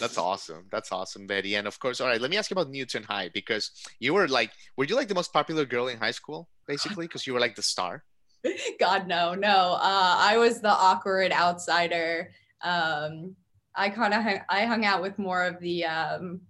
That's 0.00 0.16
awesome. 0.16 0.66
That's 0.70 0.90
awesome, 0.92 1.26
Betty. 1.26 1.56
And 1.56 1.66
of 1.66 1.78
course, 1.78 2.00
all 2.00 2.08
right, 2.08 2.20
let 2.20 2.30
me 2.30 2.36
ask 2.36 2.50
you 2.50 2.54
about 2.54 2.70
Newton 2.70 3.02
High 3.02 3.30
because 3.32 3.70
you 3.98 4.14
were 4.14 4.28
like, 4.28 4.52
were 4.76 4.84
you 4.84 4.94
like 4.94 5.08
the 5.08 5.14
most 5.14 5.32
popular 5.32 5.64
girl 5.64 5.88
in 5.88 5.98
high 5.98 6.12
school, 6.12 6.48
basically? 6.66 7.06
Because 7.06 7.26
you 7.26 7.34
were 7.34 7.40
like 7.40 7.56
the 7.56 7.62
star? 7.62 8.04
God, 8.78 9.08
no, 9.08 9.34
no. 9.34 9.76
Uh, 9.80 10.16
I 10.18 10.38
was 10.38 10.60
the 10.60 10.70
awkward 10.70 11.32
outsider. 11.32 12.30
Um, 12.62 13.34
I 13.76 13.90
kind 13.90 14.14
of 14.14 14.22
hung, 14.22 14.40
I 14.48 14.64
hung 14.64 14.84
out 14.84 15.02
with 15.02 15.18
more 15.18 15.44
of 15.44 15.60
the 15.60 15.84
um, 15.84 16.40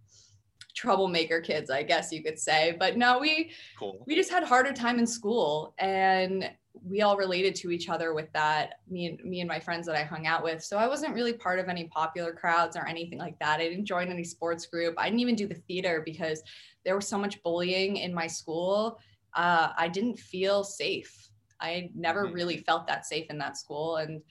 troublemaker 0.74 1.40
kids, 1.40 1.70
I 1.70 1.82
guess 1.82 2.12
you 2.12 2.22
could 2.22 2.38
say. 2.38 2.76
But 2.78 2.96
no, 2.96 3.18
we 3.18 3.50
cool. 3.78 4.04
we 4.06 4.14
just 4.14 4.30
had 4.30 4.44
harder 4.44 4.72
time 4.72 4.98
in 4.98 5.06
school, 5.06 5.74
and 5.78 6.50
we 6.84 7.02
all 7.02 7.16
related 7.16 7.54
to 7.56 7.70
each 7.70 7.88
other 7.88 8.14
with 8.14 8.32
that. 8.34 8.74
Me 8.88 9.06
and 9.06 9.24
me 9.24 9.40
and 9.40 9.48
my 9.48 9.58
friends 9.58 9.86
that 9.86 9.96
I 9.96 10.02
hung 10.02 10.26
out 10.26 10.44
with. 10.44 10.62
So 10.62 10.76
I 10.76 10.86
wasn't 10.86 11.14
really 11.14 11.32
part 11.32 11.58
of 11.58 11.68
any 11.68 11.84
popular 11.84 12.32
crowds 12.32 12.76
or 12.76 12.86
anything 12.86 13.18
like 13.18 13.38
that. 13.40 13.60
I 13.60 13.68
didn't 13.68 13.86
join 13.86 14.08
any 14.08 14.24
sports 14.24 14.66
group. 14.66 14.94
I 14.98 15.06
didn't 15.06 15.20
even 15.20 15.34
do 15.34 15.48
the 15.48 15.54
theater 15.54 16.02
because 16.04 16.42
there 16.84 16.94
was 16.94 17.08
so 17.08 17.18
much 17.18 17.42
bullying 17.42 17.96
in 17.96 18.14
my 18.14 18.26
school. 18.26 19.00
Uh, 19.34 19.70
I 19.76 19.88
didn't 19.88 20.18
feel 20.18 20.62
safe. 20.62 21.30
I 21.60 21.90
never 21.94 22.26
mm-hmm. 22.26 22.34
really 22.34 22.58
felt 22.58 22.86
that 22.86 23.06
safe 23.06 23.26
in 23.30 23.38
that 23.38 23.56
school, 23.56 23.96
and 23.96 24.22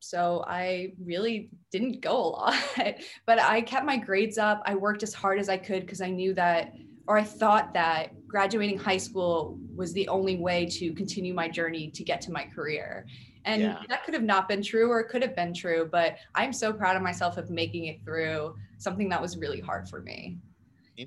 so 0.00 0.44
I 0.46 0.92
really 1.02 1.50
didn't 1.70 2.00
go 2.00 2.16
a 2.16 2.28
lot, 2.28 2.54
but 3.26 3.40
I 3.40 3.60
kept 3.60 3.84
my 3.84 3.96
grades 3.96 4.38
up. 4.38 4.62
I 4.64 4.74
worked 4.74 5.02
as 5.02 5.14
hard 5.14 5.38
as 5.38 5.48
I 5.48 5.56
could 5.56 5.82
because 5.82 6.00
I 6.00 6.10
knew 6.10 6.34
that, 6.34 6.74
or 7.06 7.18
I 7.18 7.24
thought 7.24 7.72
that 7.74 8.12
graduating 8.26 8.78
high 8.78 8.96
school 8.98 9.58
was 9.74 9.92
the 9.92 10.08
only 10.08 10.36
way 10.36 10.66
to 10.66 10.92
continue 10.92 11.34
my 11.34 11.48
journey 11.48 11.90
to 11.90 12.04
get 12.04 12.20
to 12.22 12.32
my 12.32 12.44
career. 12.44 13.06
And 13.44 13.62
yeah. 13.62 13.78
that 13.88 14.04
could 14.04 14.14
have 14.14 14.22
not 14.22 14.48
been 14.48 14.62
true 14.62 14.90
or 14.90 15.00
it 15.00 15.08
could 15.08 15.22
have 15.22 15.34
been 15.34 15.54
true, 15.54 15.88
but 15.90 16.18
I'm 16.34 16.52
so 16.52 16.72
proud 16.72 16.96
of 16.96 17.02
myself 17.02 17.38
of 17.38 17.48
making 17.50 17.86
it 17.86 18.04
through 18.04 18.54
something 18.76 19.08
that 19.08 19.22
was 19.22 19.38
really 19.38 19.60
hard 19.60 19.88
for 19.88 20.02
me. 20.02 20.38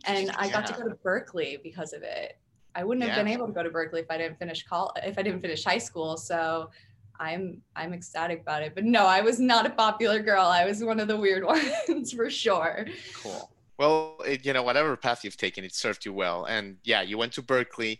And 0.05 0.31
I 0.31 0.49
got 0.49 0.65
to 0.67 0.73
go 0.73 0.87
to 0.87 0.95
Berklee 0.95 1.61
because 1.61 1.93
of 1.93 2.01
it. 2.01 2.37
I 2.73 2.83
wouldn't 2.83 3.05
have 3.05 3.15
been 3.15 3.27
able 3.27 3.47
to 3.47 3.53
go 3.53 3.63
to 3.63 3.69
Berklee 3.69 3.99
if 3.99 4.09
I 4.09 4.17
didn't 4.17 4.39
finish 4.39 4.63
college, 4.63 5.03
if 5.03 5.17
I 5.17 5.21
didn't 5.21 5.41
finish 5.41 5.63
high 5.63 5.77
school. 5.77 6.15
So 6.15 6.69
I'm 7.21 7.61
I'm 7.75 7.93
ecstatic 7.93 8.41
about 8.41 8.63
it. 8.63 8.73
But 8.73 8.83
no, 8.83 9.05
I 9.05 9.21
was 9.21 9.39
not 9.39 9.67
a 9.67 9.69
popular 9.69 10.19
girl. 10.19 10.45
I 10.45 10.65
was 10.65 10.83
one 10.83 10.99
of 10.99 11.07
the 11.07 11.15
weird 11.15 11.45
ones 11.87 12.11
for 12.11 12.29
sure. 12.29 12.87
Cool. 13.21 13.51
Well, 13.77 14.17
it, 14.25 14.45
you 14.45 14.53
know, 14.53 14.63
whatever 14.63 14.97
path 14.97 15.23
you've 15.23 15.37
taken, 15.37 15.63
it 15.63 15.75
served 15.75 16.03
you 16.03 16.13
well. 16.13 16.45
And 16.45 16.77
yeah, 16.83 17.01
you 17.01 17.17
went 17.17 17.33
to 17.33 17.41
Berklee. 17.41 17.99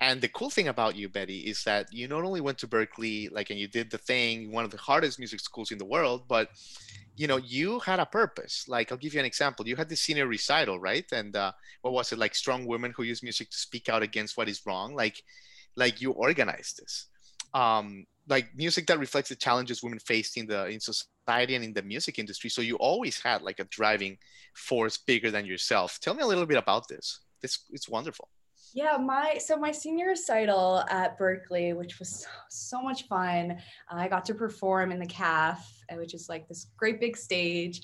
And 0.00 0.20
the 0.20 0.28
cool 0.28 0.48
thing 0.48 0.68
about 0.68 0.94
you, 0.94 1.08
Betty, 1.08 1.40
is 1.40 1.64
that 1.64 1.92
you 1.92 2.06
not 2.06 2.22
only 2.22 2.40
went 2.40 2.58
to 2.58 2.68
Berklee, 2.68 3.32
like, 3.32 3.50
and 3.50 3.58
you 3.58 3.66
did 3.66 3.90
the 3.90 3.98
thing, 3.98 4.52
one 4.52 4.64
of 4.64 4.70
the 4.70 4.76
hardest 4.76 5.18
music 5.18 5.40
schools 5.40 5.72
in 5.72 5.78
the 5.78 5.84
world, 5.84 6.22
but 6.28 6.50
you 7.16 7.26
know, 7.26 7.38
you 7.38 7.80
had 7.80 7.98
a 7.98 8.06
purpose. 8.06 8.66
Like, 8.68 8.92
I'll 8.92 8.98
give 8.98 9.12
you 9.12 9.18
an 9.18 9.26
example. 9.26 9.66
You 9.66 9.74
had 9.74 9.88
the 9.88 9.96
senior 9.96 10.28
recital, 10.28 10.78
right? 10.78 11.04
And 11.10 11.34
uh, 11.34 11.50
what 11.82 11.92
was 11.92 12.12
it 12.12 12.18
like? 12.18 12.36
Strong 12.36 12.66
women 12.66 12.92
who 12.96 13.02
use 13.02 13.24
music 13.24 13.50
to 13.50 13.56
speak 13.56 13.88
out 13.88 14.04
against 14.04 14.36
what 14.36 14.48
is 14.48 14.64
wrong. 14.64 14.94
Like, 14.94 15.20
like 15.74 16.00
you 16.00 16.12
organized 16.12 16.78
this. 16.78 17.06
Um, 17.54 18.06
like 18.28 18.54
music 18.54 18.86
that 18.86 18.98
reflects 18.98 19.30
the 19.30 19.36
challenges 19.36 19.82
women 19.82 19.98
faced 19.98 20.36
in 20.36 20.46
the 20.46 20.66
in 20.66 20.80
society 20.80 21.54
and 21.54 21.64
in 21.64 21.72
the 21.72 21.82
music 21.82 22.18
industry. 22.18 22.50
So 22.50 22.62
you 22.62 22.76
always 22.76 23.20
had 23.20 23.42
like 23.42 23.58
a 23.58 23.64
driving 23.64 24.18
force 24.54 24.98
bigger 24.98 25.30
than 25.30 25.46
yourself. 25.46 25.98
Tell 26.00 26.14
me 26.14 26.22
a 26.22 26.26
little 26.26 26.46
bit 26.46 26.58
about 26.58 26.88
this. 26.88 27.20
This 27.40 27.64
it's 27.70 27.88
wonderful. 27.88 28.28
Yeah, 28.74 28.98
my 28.98 29.38
so 29.38 29.56
my 29.56 29.72
senior 29.72 30.08
recital 30.08 30.84
at 30.90 31.18
Berklee, 31.18 31.74
which 31.74 31.98
was 31.98 32.20
so, 32.20 32.28
so 32.50 32.82
much 32.82 33.06
fun. 33.06 33.58
I 33.90 34.08
got 34.08 34.24
to 34.26 34.34
perform 34.34 34.92
in 34.92 34.98
the 34.98 35.06
CAF, 35.06 35.58
which 35.92 36.12
is 36.12 36.28
like 36.28 36.48
this 36.48 36.66
great 36.76 37.00
big 37.00 37.16
stage, 37.16 37.80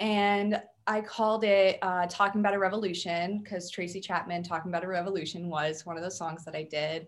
and 0.00 0.60
I 0.88 1.02
called 1.02 1.44
it 1.44 1.78
uh, 1.82 2.06
"Talking 2.08 2.40
About 2.40 2.54
a 2.54 2.58
Revolution" 2.58 3.42
because 3.42 3.70
Tracy 3.70 4.00
Chapman 4.00 4.42
"Talking 4.42 4.72
About 4.72 4.82
a 4.82 4.88
Revolution" 4.88 5.48
was 5.48 5.86
one 5.86 5.96
of 5.96 6.02
the 6.02 6.10
songs 6.10 6.44
that 6.46 6.56
I 6.56 6.64
did 6.64 7.06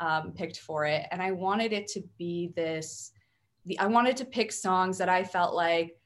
um, 0.00 0.32
picked 0.32 0.58
for 0.58 0.84
it, 0.84 1.06
and 1.10 1.22
I 1.22 1.32
wanted 1.32 1.72
it 1.72 1.86
to 1.88 2.02
be 2.18 2.52
this. 2.56 3.12
The 3.66 3.78
I 3.78 3.86
wanted 3.86 4.16
to 4.18 4.24
pick 4.24 4.52
songs 4.52 4.98
that 4.98 5.08
I 5.08 5.24
felt 5.24 5.54
like 5.54 5.96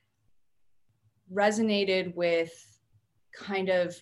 resonated 1.33 2.15
with 2.15 2.53
kind 3.35 3.69
of 3.69 3.97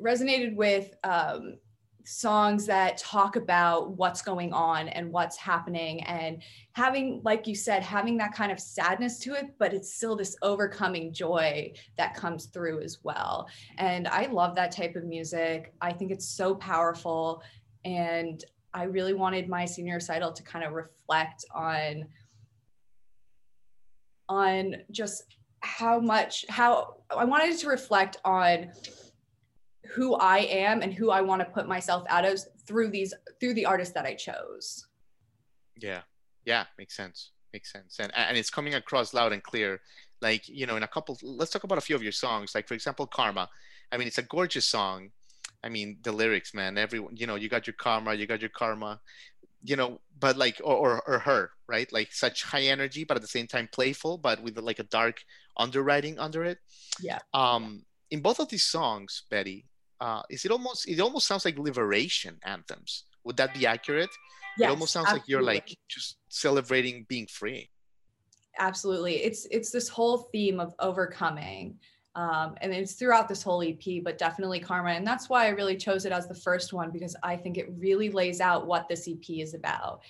resonated 0.00 0.54
with 0.54 0.94
um, 1.04 1.58
songs 2.04 2.64
that 2.64 2.96
talk 2.96 3.36
about 3.36 3.90
what's 3.98 4.22
going 4.22 4.50
on 4.50 4.88
and 4.88 5.12
what's 5.12 5.36
happening 5.36 6.02
and 6.04 6.42
having 6.72 7.20
like 7.22 7.46
you 7.46 7.54
said 7.54 7.82
having 7.82 8.16
that 8.16 8.32
kind 8.32 8.50
of 8.50 8.58
sadness 8.58 9.18
to 9.18 9.34
it 9.34 9.54
but 9.58 9.74
it's 9.74 9.92
still 9.92 10.16
this 10.16 10.34
overcoming 10.40 11.12
joy 11.12 11.70
that 11.98 12.14
comes 12.14 12.46
through 12.46 12.80
as 12.80 13.00
well. 13.02 13.46
And 13.76 14.08
i 14.08 14.24
love 14.26 14.54
that 14.54 14.72
type 14.72 14.96
of 14.96 15.04
music. 15.04 15.74
I 15.82 15.92
think 15.92 16.10
it's 16.10 16.26
so 16.26 16.54
powerful 16.54 17.42
and 17.84 18.44
i 18.74 18.84
really 18.84 19.14
wanted 19.14 19.48
my 19.48 19.64
senior 19.64 19.94
recital 19.94 20.32
to 20.32 20.42
kind 20.42 20.64
of 20.64 20.72
reflect 20.72 21.44
on 21.54 22.04
on 24.28 24.74
just 24.90 25.22
how 25.60 25.98
much 25.98 26.44
how 26.48 26.96
i 27.16 27.24
wanted 27.24 27.56
to 27.58 27.68
reflect 27.68 28.16
on 28.24 28.70
who 29.88 30.14
I 30.14 30.38
am 30.38 30.82
and 30.82 30.92
who 30.92 31.10
I 31.10 31.20
want 31.20 31.40
to 31.40 31.46
put 31.46 31.66
myself 31.66 32.04
out 32.08 32.24
as 32.24 32.48
through 32.66 32.90
these 32.90 33.14
through 33.40 33.54
the 33.54 33.66
artists 33.66 33.94
that 33.94 34.04
I 34.04 34.14
chose. 34.14 34.86
Yeah. 35.76 36.02
Yeah, 36.44 36.64
makes 36.78 36.96
sense. 36.96 37.32
Makes 37.52 37.72
sense. 37.72 37.98
And 37.98 38.12
and 38.14 38.36
it's 38.36 38.50
coming 38.50 38.74
across 38.74 39.14
loud 39.14 39.32
and 39.32 39.42
clear. 39.42 39.80
Like, 40.20 40.48
you 40.48 40.66
know, 40.66 40.76
in 40.76 40.82
a 40.82 40.88
couple 40.88 41.18
let's 41.22 41.50
talk 41.50 41.64
about 41.64 41.78
a 41.78 41.82
few 41.82 41.96
of 41.96 42.02
your 42.02 42.12
songs. 42.12 42.54
Like 42.54 42.68
for 42.68 42.74
example, 42.74 43.06
Karma. 43.06 43.48
I 43.90 43.96
mean, 43.96 44.06
it's 44.06 44.18
a 44.18 44.22
gorgeous 44.22 44.66
song. 44.66 45.10
I 45.62 45.68
mean, 45.68 45.98
the 46.02 46.12
lyrics, 46.12 46.54
man, 46.54 46.78
everyone, 46.78 47.16
you 47.16 47.26
know, 47.26 47.34
you 47.34 47.48
got 47.48 47.66
your 47.66 47.74
karma, 47.74 48.14
you 48.14 48.26
got 48.26 48.40
your 48.40 48.50
karma, 48.50 49.00
you 49.62 49.76
know, 49.76 50.00
but 50.18 50.36
like 50.36 50.60
or 50.62 50.76
or, 50.76 51.02
or 51.08 51.18
her, 51.18 51.50
right? 51.68 51.92
Like 51.92 52.12
such 52.12 52.44
high 52.44 52.62
energy, 52.62 53.04
but 53.04 53.16
at 53.16 53.22
the 53.22 53.28
same 53.28 53.46
time 53.46 53.68
playful, 53.72 54.18
but 54.18 54.42
with 54.42 54.58
like 54.58 54.78
a 54.78 54.84
dark 54.84 55.20
underwriting 55.56 56.18
under 56.18 56.44
it. 56.44 56.58
Yeah. 57.00 57.18
Um 57.34 57.84
in 58.10 58.20
both 58.22 58.38
of 58.38 58.48
these 58.48 58.64
songs, 58.64 59.24
Betty, 59.30 59.66
uh, 60.00 60.22
is 60.30 60.44
it 60.44 60.50
almost 60.50 60.88
it 60.88 61.00
almost 61.00 61.26
sounds 61.26 61.44
like 61.44 61.58
liberation 61.58 62.38
anthems 62.44 63.04
would 63.24 63.36
that 63.36 63.52
be 63.54 63.66
accurate 63.66 64.10
yes, 64.56 64.68
it 64.68 64.70
almost 64.70 64.92
sounds 64.92 65.08
absolutely. 65.08 65.22
like 65.22 65.28
you're 65.28 65.42
like 65.42 65.76
just 65.88 66.18
celebrating 66.28 67.04
being 67.08 67.26
free 67.26 67.68
absolutely 68.58 69.16
it's 69.16 69.46
it's 69.50 69.70
this 69.70 69.88
whole 69.88 70.28
theme 70.32 70.60
of 70.60 70.74
overcoming 70.78 71.76
um, 72.18 72.56
and 72.60 72.72
it's 72.72 72.94
throughout 72.94 73.28
this 73.28 73.42
whole 73.42 73.62
ep 73.62 74.02
but 74.02 74.18
definitely 74.18 74.60
karma 74.60 74.90
and 74.90 75.06
that's 75.06 75.28
why 75.28 75.46
i 75.46 75.48
really 75.48 75.76
chose 75.76 76.04
it 76.04 76.12
as 76.12 76.26
the 76.26 76.34
first 76.34 76.72
one 76.72 76.90
because 76.90 77.14
i 77.22 77.36
think 77.36 77.56
it 77.56 77.72
really 77.78 78.10
lays 78.10 78.40
out 78.40 78.66
what 78.66 78.88
this 78.88 79.06
ep 79.08 79.30
is 79.30 79.54
about 79.54 80.00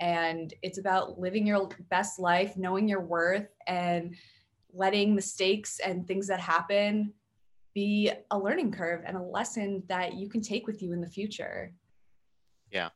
and 0.00 0.54
it's 0.62 0.78
about 0.78 1.18
living 1.18 1.46
your 1.46 1.68
best 1.90 2.18
life 2.18 2.56
knowing 2.56 2.88
your 2.88 3.00
worth 3.00 3.48
and 3.66 4.14
letting 4.72 5.14
mistakes 5.14 5.80
and 5.80 6.06
things 6.06 6.26
that 6.26 6.40
happen 6.40 7.12
be 7.74 8.10
a 8.30 8.38
learning 8.38 8.72
curve 8.72 9.02
and 9.06 9.16
a 9.16 9.22
lesson 9.22 9.82
that 9.88 10.14
you 10.14 10.28
can 10.28 10.40
take 10.40 10.66
with 10.66 10.82
you 10.82 10.92
in 10.92 11.00
the 11.00 11.08
future. 11.08 11.72
Yeah, 12.70 12.90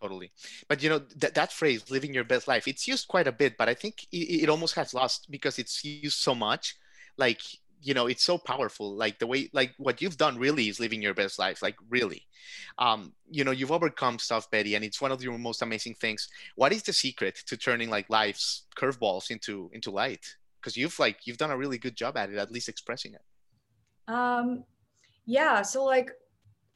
totally. 0.00 0.32
But 0.68 0.82
you 0.82 0.88
know 0.88 1.00
that 1.16 1.34
that 1.34 1.52
phrase 1.52 1.90
"living 1.90 2.14
your 2.14 2.24
best 2.24 2.48
life" 2.48 2.66
it's 2.66 2.86
used 2.88 3.08
quite 3.08 3.26
a 3.26 3.32
bit, 3.32 3.56
but 3.56 3.68
I 3.68 3.74
think 3.74 4.06
it, 4.12 4.42
it 4.42 4.48
almost 4.48 4.74
has 4.74 4.94
lost 4.94 5.30
because 5.30 5.58
it's 5.58 5.84
used 5.84 6.18
so 6.18 6.34
much. 6.34 6.76
Like 7.16 7.42
you 7.80 7.94
know, 7.94 8.06
it's 8.06 8.24
so 8.24 8.38
powerful. 8.38 8.96
Like 8.96 9.18
the 9.18 9.26
way, 9.26 9.50
like 9.52 9.74
what 9.78 10.02
you've 10.02 10.16
done 10.16 10.38
really 10.38 10.68
is 10.68 10.80
living 10.80 11.02
your 11.02 11.14
best 11.14 11.38
life. 11.38 11.62
Like 11.62 11.76
really, 11.88 12.26
um, 12.78 13.12
you 13.30 13.44
know, 13.44 13.50
you've 13.50 13.72
overcome 13.72 14.18
stuff, 14.18 14.50
Betty, 14.50 14.74
and 14.74 14.84
it's 14.84 15.00
one 15.00 15.12
of 15.12 15.22
your 15.22 15.38
most 15.38 15.62
amazing 15.62 15.94
things. 15.94 16.28
What 16.56 16.72
is 16.72 16.82
the 16.82 16.92
secret 16.92 17.40
to 17.46 17.56
turning 17.56 17.90
like 17.90 18.10
life's 18.10 18.66
curveballs 18.76 19.30
into 19.30 19.70
into 19.72 19.90
light? 19.90 20.24
Because 20.60 20.76
you've 20.76 20.98
like 20.98 21.26
you've 21.26 21.38
done 21.38 21.50
a 21.50 21.56
really 21.56 21.78
good 21.78 21.96
job 21.96 22.16
at 22.16 22.30
it, 22.30 22.36
at 22.36 22.50
least 22.50 22.68
expressing 22.68 23.14
it. 23.14 23.22
Um, 24.12 24.64
yeah. 25.26 25.62
So 25.62 25.84
like, 25.84 26.10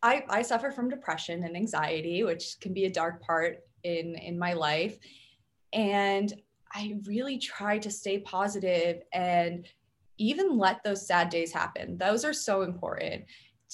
I 0.03 0.25
I 0.29 0.43
suffer 0.43 0.71
from 0.71 0.89
depression 0.89 1.43
and 1.45 1.57
anxiety, 1.57 2.23
which 2.23 2.57
can 2.61 2.73
be 2.73 2.85
a 2.85 2.91
dark 2.91 3.23
part 3.23 3.59
in 3.83 4.15
in 4.17 4.39
my 4.39 4.53
life, 4.53 4.99
and 5.73 6.33
I 6.75 6.95
really 7.07 7.39
try 7.39 7.79
to 7.79 7.91
stay 7.91 8.19
positive 8.21 9.03
and 9.13 9.67
even 10.23 10.57
let 10.57 10.83
those 10.83 11.07
sad 11.07 11.29
days 11.29 11.53
happen. 11.53 11.99
Those 11.99 12.25
are 12.25 12.33
so 12.33 12.63
important 12.63 13.25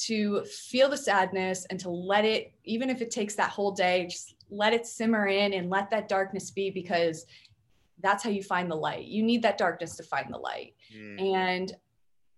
to 0.07 0.45
feel 0.45 0.89
the 0.89 0.97
sadness 0.97 1.67
and 1.71 1.79
to 1.81 1.91
let 1.91 2.25
it, 2.25 2.53
even 2.65 2.89
if 2.89 3.03
it 3.03 3.11
takes 3.11 3.35
that 3.35 3.51
whole 3.51 3.73
day, 3.73 4.07
just 4.07 4.35
let 4.51 4.73
it 4.73 4.87
simmer 4.87 5.27
in 5.27 5.53
and 5.53 5.69
let 5.69 5.91
that 5.91 6.09
darkness 6.09 6.51
be 6.51 6.71
because 6.71 7.27
that's 8.01 8.23
how 8.23 8.31
you 8.31 8.43
find 8.43 8.71
the 8.71 8.77
light. 8.77 9.07
You 9.07 9.23
need 9.23 9.43
that 9.43 9.59
darkness 9.59 9.97
to 9.97 10.03
find 10.05 10.33
the 10.33 10.39
light. 10.39 10.75
Mm. 10.97 11.35
And 11.35 11.77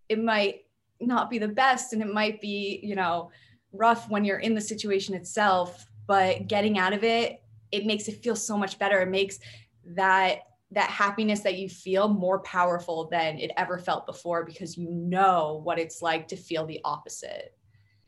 it 0.08 0.22
might 0.22 0.62
not 1.00 1.30
be 1.30 1.38
the 1.38 1.48
best 1.48 1.92
and 1.92 2.02
it 2.02 2.12
might 2.12 2.40
be 2.40 2.80
you 2.82 2.94
know 2.94 3.30
rough 3.72 4.10
when 4.10 4.24
you're 4.24 4.38
in 4.38 4.54
the 4.54 4.60
situation 4.60 5.14
itself 5.14 5.86
but 6.06 6.46
getting 6.46 6.78
out 6.78 6.92
of 6.92 7.04
it 7.04 7.42
it 7.72 7.86
makes 7.86 8.08
it 8.08 8.22
feel 8.22 8.36
so 8.36 8.56
much 8.56 8.78
better 8.78 9.00
it 9.00 9.08
makes 9.08 9.38
that 9.84 10.40
that 10.72 10.90
happiness 10.90 11.40
that 11.40 11.58
you 11.58 11.68
feel 11.68 12.08
more 12.08 12.40
powerful 12.40 13.08
than 13.10 13.38
it 13.38 13.50
ever 13.56 13.78
felt 13.78 14.06
before 14.06 14.44
because 14.44 14.76
you 14.76 14.88
know 14.90 15.60
what 15.64 15.78
it's 15.78 16.00
like 16.00 16.28
to 16.28 16.36
feel 16.36 16.66
the 16.66 16.80
opposite. 16.84 17.56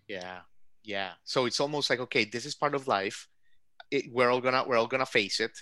Yeah 0.08 0.40
yeah. 0.84 1.12
So 1.24 1.46
it's 1.46 1.60
almost 1.60 1.90
like 1.90 2.00
okay 2.00 2.24
this 2.24 2.44
is 2.44 2.54
part 2.54 2.74
of 2.74 2.88
life. 2.88 3.28
It, 3.90 4.06
we're 4.10 4.30
all 4.30 4.40
gonna 4.40 4.64
we're 4.66 4.76
all 4.76 4.86
gonna 4.86 5.06
face 5.06 5.40
it. 5.40 5.52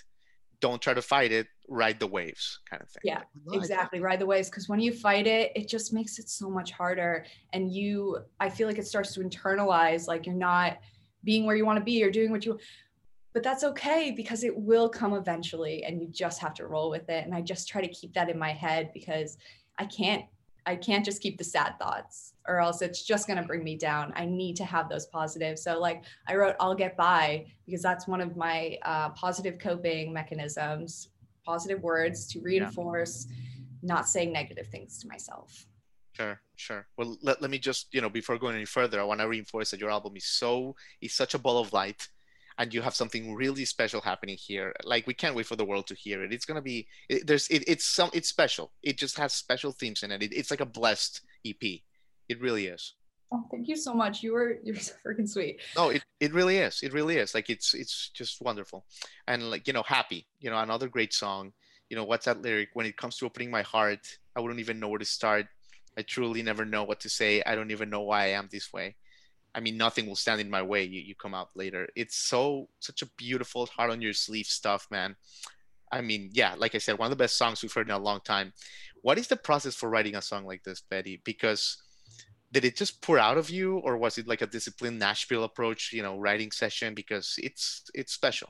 Don't 0.59 0.81
try 0.81 0.93
to 0.93 1.01
fight 1.01 1.31
it. 1.31 1.47
Ride 1.67 1.99
the 1.99 2.07
waves 2.07 2.59
kind 2.69 2.81
of 2.81 2.89
thing. 2.89 3.01
Yeah 3.03 3.21
exactly. 3.51 3.99
Ride 3.99 4.19
the 4.19 4.25
waves. 4.25 4.49
Because 4.49 4.69
when 4.69 4.79
you 4.79 4.93
fight 4.93 5.27
it 5.27 5.51
it 5.55 5.67
just 5.67 5.93
makes 5.93 6.19
it 6.19 6.29
so 6.29 6.49
much 6.49 6.71
harder. 6.71 7.25
And 7.53 7.71
you 7.71 8.17
i 8.39 8.49
feel 8.49 8.67
like 8.67 8.77
it 8.77 8.87
starts 8.87 9.13
to 9.15 9.21
internalize 9.21 10.07
like 10.07 10.25
you're 10.25 10.35
not 10.35 10.77
being 11.23 11.45
where 11.45 11.55
you 11.55 11.65
want 11.65 11.77
to 11.77 11.85
be 11.85 12.03
or 12.03 12.09
doing 12.09 12.31
what 12.31 12.45
you 12.45 12.59
but 13.33 13.43
that's 13.43 13.63
okay 13.63 14.11
because 14.11 14.43
it 14.43 14.55
will 14.55 14.89
come 14.89 15.13
eventually 15.13 15.83
and 15.83 16.01
you 16.01 16.07
just 16.07 16.39
have 16.39 16.53
to 16.53 16.67
roll 16.67 16.89
with 16.89 17.09
it 17.09 17.25
and 17.25 17.33
i 17.33 17.41
just 17.41 17.67
try 17.67 17.81
to 17.81 17.87
keep 17.87 18.13
that 18.13 18.29
in 18.29 18.37
my 18.37 18.51
head 18.51 18.89
because 18.93 19.37
i 19.77 19.85
can't 19.85 20.25
I 20.65 20.75
can't 20.75 21.03
just 21.03 21.21
keep 21.21 21.37
the 21.37 21.43
sad 21.43 21.77
thoughts 21.79 22.33
or 22.47 22.59
else 22.59 22.81
it's 22.81 23.03
just 23.03 23.27
going 23.27 23.37
to 23.37 23.45
bring 23.45 23.63
me 23.63 23.75
down. 23.75 24.13
I 24.15 24.25
need 24.25 24.55
to 24.57 24.65
have 24.65 24.89
those 24.89 25.07
positives. 25.07 25.63
So, 25.63 25.79
like, 25.79 26.03
I 26.27 26.35
wrote, 26.35 26.55
I'll 26.59 26.75
get 26.75 26.95
by 26.95 27.45
because 27.65 27.81
that's 27.81 28.07
one 28.07 28.21
of 28.21 28.35
my 28.35 28.77
uh, 28.83 29.09
positive 29.09 29.57
coping 29.57 30.13
mechanisms, 30.13 31.09
positive 31.45 31.81
words 31.81 32.27
to 32.27 32.41
reinforce 32.41 33.27
yeah. 33.29 33.35
not 33.81 34.07
saying 34.07 34.31
negative 34.31 34.67
things 34.67 34.99
to 34.99 35.07
myself. 35.07 35.65
Sure, 36.13 36.39
sure. 36.57 36.87
Well, 36.97 37.17
let, 37.21 37.41
let 37.41 37.49
me 37.49 37.57
just, 37.57 37.93
you 37.93 38.01
know, 38.01 38.09
before 38.09 38.37
going 38.37 38.55
any 38.55 38.65
further, 38.65 38.99
I 38.99 39.03
want 39.03 39.21
to 39.21 39.27
reinforce 39.27 39.71
that 39.71 39.79
your 39.79 39.89
album 39.89 40.15
is 40.17 40.25
so, 40.25 40.75
is 41.01 41.13
such 41.13 41.33
a 41.33 41.39
ball 41.39 41.57
of 41.57 41.73
light 41.73 42.07
and 42.61 42.75
you 42.75 42.81
have 42.83 42.93
something 42.93 43.33
really 43.33 43.65
special 43.65 44.01
happening 44.01 44.37
here. 44.39 44.71
Like 44.83 45.07
we 45.07 45.15
can't 45.15 45.33
wait 45.33 45.47
for 45.47 45.55
the 45.55 45.65
world 45.65 45.87
to 45.87 45.95
hear 45.95 46.23
it. 46.23 46.31
It's 46.31 46.45
going 46.45 46.57
to 46.57 46.61
be 46.61 46.87
it, 47.09 47.25
there's 47.25 47.47
it, 47.47 47.63
it's 47.67 47.85
some 47.87 48.11
it's 48.13 48.29
special. 48.29 48.71
It 48.83 48.99
just 48.99 49.17
has 49.17 49.33
special 49.33 49.71
themes 49.71 50.03
in 50.03 50.11
it. 50.11 50.21
it. 50.21 50.31
it's 50.31 50.51
like 50.51 50.61
a 50.61 50.65
blessed 50.65 51.21
ep 51.43 51.63
it 52.29 52.39
really 52.39 52.67
is. 52.67 52.93
Oh 53.33 53.43
thank 53.49 53.67
you 53.67 53.75
so 53.75 53.95
much. 53.95 54.21
You 54.21 54.33
were 54.33 54.59
you're 54.63 54.75
so 54.75 54.93
freaking 55.03 55.27
sweet. 55.27 55.59
No 55.75 55.89
it, 55.89 56.03
it 56.19 56.35
really 56.35 56.57
is. 56.57 56.81
It 56.83 56.93
really 56.93 57.17
is. 57.17 57.33
Like 57.33 57.49
it's 57.49 57.73
it's 57.73 58.11
just 58.13 58.39
wonderful. 58.41 58.85
And 59.27 59.49
like 59.49 59.65
you 59.65 59.73
know 59.73 59.83
happy 59.83 60.27
you 60.39 60.51
know 60.51 60.59
another 60.59 60.87
great 60.87 61.13
song. 61.13 61.53
You 61.89 61.97
know 61.97 62.03
what's 62.03 62.25
that 62.25 62.43
lyric? 62.43 62.69
When 62.73 62.85
it 62.85 62.95
comes 62.95 63.17
to 63.17 63.25
opening 63.25 63.49
my 63.49 63.63
heart 63.63 64.05
i 64.35 64.39
wouldn't 64.39 64.61
even 64.61 64.79
know 64.79 64.87
where 64.87 64.99
to 64.99 65.05
start. 65.05 65.47
I 65.97 66.03
truly 66.03 66.43
never 66.43 66.63
know 66.63 66.83
what 66.83 66.99
to 67.01 67.09
say. 67.09 67.41
I 67.43 67.55
don't 67.55 67.71
even 67.71 67.89
know 67.89 68.01
why 68.01 68.25
i 68.25 68.27
am 68.39 68.49
this 68.51 68.71
way 68.71 68.95
I 69.53 69.59
mean, 69.59 69.77
nothing 69.77 70.07
will 70.07 70.15
stand 70.15 70.39
in 70.39 70.49
my 70.49 70.61
way. 70.61 70.83
You, 70.83 71.01
you 71.01 71.15
come 71.15 71.33
out 71.33 71.49
later. 71.55 71.87
It's 71.95 72.15
so 72.15 72.69
such 72.79 73.01
a 73.01 73.09
beautiful 73.17 73.65
heart 73.65 73.91
on 73.91 74.01
your 74.01 74.13
sleeve 74.13 74.45
stuff, 74.45 74.87
man. 74.89 75.15
I 75.91 76.01
mean, 76.01 76.29
yeah, 76.31 76.55
like 76.57 76.73
I 76.73 76.77
said, 76.77 76.97
one 76.97 77.07
of 77.07 77.17
the 77.17 77.21
best 77.21 77.37
songs 77.37 77.61
we've 77.61 77.73
heard 77.73 77.89
in 77.89 77.93
a 77.93 77.99
long 77.99 78.21
time. 78.23 78.53
What 79.01 79.17
is 79.17 79.27
the 79.27 79.35
process 79.35 79.75
for 79.75 79.89
writing 79.89 80.15
a 80.15 80.21
song 80.21 80.45
like 80.45 80.63
this, 80.63 80.81
Betty? 80.81 81.21
Because 81.25 81.77
did 82.51 82.65
it 82.65 82.77
just 82.77 83.01
pour 83.01 83.19
out 83.19 83.37
of 83.37 83.49
you, 83.49 83.77
or 83.79 83.97
was 83.97 84.17
it 84.17 84.27
like 84.27 84.41
a 84.41 84.47
disciplined 84.47 84.99
Nashville 84.99 85.43
approach, 85.43 85.91
you 85.91 86.03
know, 86.03 86.17
writing 86.17 86.51
session? 86.51 86.93
Because 86.93 87.35
it's 87.37 87.83
it's 87.93 88.13
special. 88.13 88.49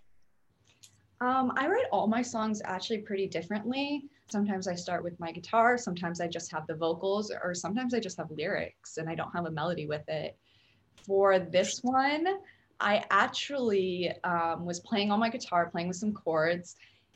Um, 1.22 1.51
I 1.55 1.67
write 1.67 1.86
all 1.91 2.08
my 2.08 2.24
songs 2.24 2.62
actually 2.65 3.00
pretty 3.00 3.27
differently. 3.27 4.05
Sometimes 4.31 4.67
I 4.67 4.74
start 4.74 5.03
with 5.03 5.20
my 5.20 5.31
guitar, 5.31 5.77
sometimes 5.77 6.20
I 6.20 6.27
just 6.27 6.51
have 6.51 6.65
the 6.65 6.74
vocals, 6.74 7.31
or 7.43 7.53
sometimes 7.53 7.93
I 7.93 8.00
just 8.00 8.17
have 8.17 8.31
lyrics 8.31 8.98
and 8.98 9.08
I 9.08 9.13
don't 9.13 9.31
have 9.36 9.46
a 9.46 9.51
melody 9.51 9.86
with 9.86 10.08
it. 10.08 10.36
For 11.05 11.39
this 11.39 11.79
one, 11.81 12.27
I 12.79 13.03
actually 13.10 14.12
um, 14.24 14.65
was 14.65 14.79
playing 14.79 15.12
on 15.12 15.20
my 15.20 15.29
guitar, 15.29 15.70
playing 15.70 15.88
with 15.88 15.98
some 15.98 16.13
chords, 16.13 16.75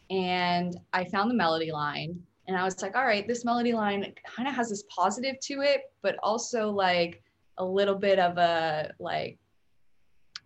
and 0.10 0.78
I 0.94 1.06
found 1.06 1.30
the 1.30 1.36
melody 1.36 1.72
line. 1.72 2.22
And 2.48 2.56
I 2.56 2.64
was 2.64 2.82
like, 2.82 2.96
all 2.96 3.06
right, 3.06 3.28
this 3.28 3.44
melody 3.44 3.74
line 3.74 4.14
kind 4.24 4.48
of 4.48 4.54
has 4.54 4.70
this 4.70 4.84
positive 4.96 5.40
to 5.42 5.62
it, 5.62 5.92
but 6.04 6.16
also 6.22 6.70
like 6.70 7.24
a 7.58 7.66
little 7.66 7.96
bit 7.96 8.20
of 8.20 8.38
a 8.38 8.92
like 9.00 9.38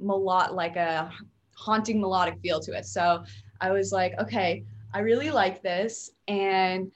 melod 0.02 0.54
like 0.54 0.78
a 0.78 1.12
haunting 1.56 2.00
melodic 2.00 2.40
feel 2.42 2.60
to 2.62 2.72
it. 2.72 2.86
So 2.86 3.24
I 3.60 3.72
was 3.72 3.92
like, 3.92 4.18
okay, 4.20 4.64
I 4.94 5.00
really 5.00 5.30
like 5.30 5.62
this. 5.62 6.12
And 6.28 6.92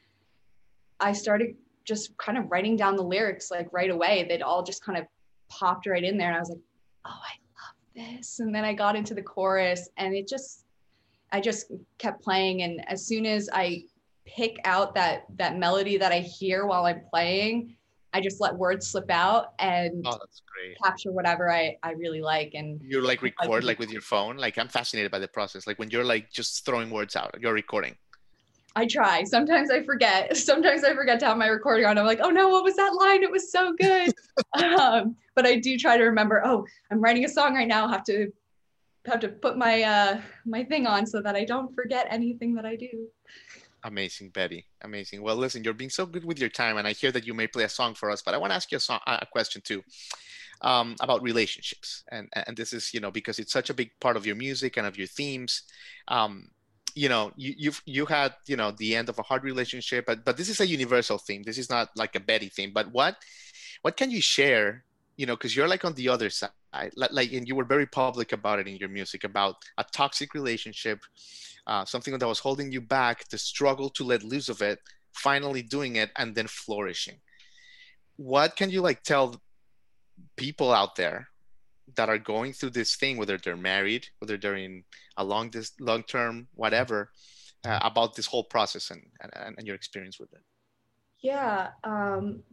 I 0.99 1.11
started 1.11 1.55
just 1.83 2.15
kind 2.17 2.37
of 2.37 2.49
writing 2.49 2.77
down 2.77 2.95
the 2.95 3.03
lyrics 3.03 3.51
like 3.51 3.67
right 3.73 3.89
away. 3.89 4.25
They'd 4.27 4.41
all 4.41 4.63
just 4.63 4.83
kind 4.83 4.97
of 4.97 5.05
popped 5.59 5.85
right 5.87 6.03
in 6.03 6.17
there. 6.17 6.29
And 6.29 6.37
I 6.37 6.39
was 6.39 6.49
like, 6.49 6.59
oh, 7.05 7.09
I 7.09 8.01
love 8.01 8.09
this. 8.17 8.39
And 8.39 8.53
then 8.53 8.65
I 8.65 8.73
got 8.73 8.95
into 8.95 9.13
the 9.13 9.21
chorus 9.21 9.89
and 9.97 10.15
it 10.15 10.27
just, 10.27 10.65
I 11.31 11.41
just 11.41 11.71
kept 11.97 12.23
playing. 12.23 12.63
And 12.63 12.87
as 12.89 13.05
soon 13.05 13.25
as 13.25 13.49
I 13.53 13.83
pick 14.25 14.57
out 14.65 14.95
that 14.95 15.25
that 15.37 15.57
melody 15.57 15.97
that 15.97 16.11
I 16.11 16.19
hear 16.19 16.65
while 16.65 16.85
I'm 16.85 17.01
playing, 17.09 17.75
I 18.13 18.21
just 18.21 18.39
let 18.39 18.55
words 18.55 18.87
slip 18.87 19.09
out 19.09 19.53
and 19.59 20.05
Oh, 20.07 20.19
capture 20.83 21.11
whatever 21.11 21.51
I, 21.51 21.77
I 21.81 21.91
really 21.93 22.21
like. 22.21 22.51
And 22.53 22.79
you're 22.83 23.01
like 23.01 23.21
record 23.21 23.63
like 23.63 23.79
with 23.79 23.91
your 23.91 24.01
phone? 24.01 24.37
Like 24.37 24.57
I'm 24.57 24.67
fascinated 24.67 25.11
by 25.11 25.19
the 25.19 25.27
process. 25.27 25.65
Like 25.65 25.79
when 25.79 25.89
you're 25.89 26.03
like 26.05 26.31
just 26.31 26.65
throwing 26.65 26.89
words 26.91 27.15
out, 27.15 27.35
you're 27.41 27.53
recording. 27.53 27.95
I 28.75 28.87
try. 28.87 29.23
Sometimes 29.23 29.69
I 29.69 29.83
forget. 29.83 30.35
Sometimes 30.37 30.83
I 30.83 30.93
forget 30.93 31.19
to 31.19 31.27
have 31.27 31.37
my 31.37 31.47
recording 31.47 31.85
on. 31.85 31.97
I'm 31.97 32.05
like, 32.05 32.19
oh 32.21 32.29
no, 32.29 32.49
what 32.49 32.63
was 32.63 32.75
that 32.75 32.93
line? 32.93 33.23
It 33.23 33.31
was 33.31 33.51
so 33.51 33.73
good. 33.73 34.13
um, 34.63 35.15
but 35.35 35.45
I 35.45 35.57
do 35.57 35.77
try 35.77 35.97
to 35.97 36.03
remember. 36.03 36.41
Oh, 36.45 36.65
I'm 36.91 37.01
writing 37.01 37.25
a 37.25 37.29
song 37.29 37.55
right 37.55 37.67
now. 37.67 37.87
Have 37.87 38.03
to 38.05 38.31
have 39.05 39.19
to 39.19 39.29
put 39.29 39.57
my 39.57 39.83
uh, 39.83 40.21
my 40.45 40.63
thing 40.63 40.87
on 40.87 41.05
so 41.05 41.21
that 41.21 41.35
I 41.35 41.45
don't 41.45 41.73
forget 41.75 42.07
anything 42.09 42.55
that 42.55 42.65
I 42.65 42.75
do. 42.75 43.07
Amazing, 43.85 44.29
Betty. 44.29 44.65
Amazing. 44.81 45.21
Well, 45.21 45.35
listen, 45.35 45.63
you're 45.63 45.73
being 45.73 45.89
so 45.89 46.05
good 46.05 46.23
with 46.23 46.39
your 46.39 46.49
time, 46.49 46.77
and 46.77 46.87
I 46.87 46.93
hear 46.93 47.11
that 47.11 47.27
you 47.27 47.33
may 47.33 47.47
play 47.47 47.65
a 47.65 47.69
song 47.69 47.95
for 47.95 48.09
us, 48.09 48.21
but 48.21 48.33
I 48.33 48.37
want 48.37 48.51
to 48.51 48.55
ask 48.55 48.71
you 48.71 48.77
a, 48.77 48.79
song, 48.79 49.01
a 49.05 49.25
question 49.25 49.61
too 49.61 49.83
um, 50.61 50.95
about 51.01 51.21
relationships, 51.21 52.03
and 52.11 52.29
and 52.47 52.55
this 52.55 52.73
is 52.73 52.93
you 52.93 53.01
know 53.01 53.11
because 53.11 53.39
it's 53.39 53.51
such 53.51 53.69
a 53.69 53.73
big 53.73 53.91
part 53.99 54.15
of 54.15 54.25
your 54.25 54.35
music 54.35 54.77
and 54.77 54.87
of 54.87 54.97
your 54.97 55.07
themes. 55.07 55.63
Um, 56.07 56.49
you 56.95 57.09
know, 57.09 57.31
you 57.35 57.53
you've 57.57 57.81
you 57.85 58.05
had 58.05 58.33
you 58.47 58.55
know 58.55 58.71
the 58.71 58.95
end 58.95 59.09
of 59.09 59.19
a 59.19 59.23
hard 59.23 59.43
relationship, 59.43 60.05
but 60.05 60.25
but 60.25 60.37
this 60.37 60.49
is 60.49 60.59
a 60.59 60.67
universal 60.67 61.17
theme. 61.17 61.43
This 61.43 61.57
is 61.57 61.69
not 61.69 61.89
like 61.95 62.15
a 62.15 62.19
Betty 62.19 62.49
theme. 62.49 62.71
But 62.73 62.91
what 62.91 63.17
what 63.81 63.97
can 63.97 64.11
you 64.11 64.21
share? 64.21 64.83
You 65.15 65.27
know, 65.27 65.35
because 65.35 65.55
you're 65.55 65.67
like 65.67 65.85
on 65.85 65.93
the 65.93 66.09
other 66.09 66.31
side, 66.31 66.49
like, 66.95 67.31
and 67.31 67.47
you 67.47 67.55
were 67.55 67.65
very 67.65 67.85
public 67.85 68.31
about 68.31 68.57
it 68.59 68.67
in 68.67 68.77
your 68.77 68.89
music 68.89 69.23
about 69.23 69.57
a 69.77 69.83
toxic 69.83 70.33
relationship 70.33 71.01
uh, 71.65 71.85
something 71.85 72.17
that 72.17 72.27
was 72.27 72.39
holding 72.39 72.71
you 72.71 72.81
back, 72.81 73.27
the 73.29 73.37
struggle 73.37 73.89
to 73.91 74.03
let 74.03 74.23
loose 74.23 74.49
of 74.49 74.61
it, 74.61 74.79
finally 75.13 75.61
doing 75.61 75.95
it, 75.95 76.11
and 76.17 76.35
then 76.35 76.47
flourishing. 76.47 77.19
What 78.17 78.55
can 78.55 78.69
you 78.69 78.81
like 78.81 79.03
tell 79.03 79.41
people 80.35 80.71
out 80.71 80.95
there 80.95 81.29
that 81.95 82.09
are 82.09 82.17
going 82.17 82.53
through 82.53 82.71
this 82.71 82.95
thing, 82.95 83.17
whether 83.17 83.37
they're 83.37 83.57
married, 83.57 84.07
whether 84.19 84.37
they're 84.37 84.55
in 84.55 84.83
a 85.17 85.23
long 85.23 85.49
this 85.49 85.71
long 85.79 86.03
term, 86.03 86.47
whatever, 86.55 87.11
uh, 87.65 87.79
about 87.81 88.15
this 88.15 88.25
whole 88.25 88.43
process 88.43 88.91
and, 88.91 89.01
and 89.21 89.55
and 89.57 89.67
your 89.67 89.75
experience 89.75 90.19
with 90.19 90.31
it? 90.33 90.41
Yeah, 91.19 91.69
um, 91.83 92.43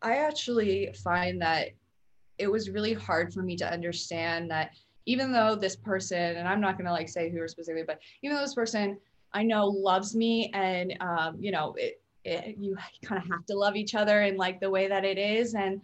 I 0.00 0.16
actually 0.18 0.94
find 1.02 1.40
that 1.42 1.70
it 2.38 2.50
was 2.50 2.70
really 2.70 2.94
hard 2.94 3.32
for 3.32 3.42
me 3.42 3.56
to 3.56 3.70
understand 3.70 4.50
that 4.50 4.70
even 5.06 5.32
though 5.32 5.54
this 5.54 5.76
person, 5.76 6.36
and 6.36 6.46
I'm 6.46 6.60
not 6.60 6.78
gonna 6.78 6.92
like 6.92 7.08
say 7.08 7.30
who 7.30 7.40
or 7.40 7.48
specifically, 7.48 7.84
but 7.86 8.00
even 8.22 8.36
though 8.36 8.42
this 8.42 8.54
person 8.54 8.98
I 9.32 9.42
know 9.42 9.66
loves 9.66 10.14
me 10.14 10.50
and 10.54 10.96
um, 11.00 11.36
you 11.40 11.52
know, 11.52 11.74
it, 11.78 12.00
it, 12.24 12.56
you 12.58 12.76
kind 13.04 13.22
of 13.22 13.28
have 13.28 13.46
to 13.46 13.56
love 13.56 13.76
each 13.76 13.94
other 13.94 14.22
in 14.22 14.36
like 14.36 14.60
the 14.60 14.70
way 14.70 14.88
that 14.88 15.04
it 15.04 15.18
is. 15.18 15.54
And 15.54 15.80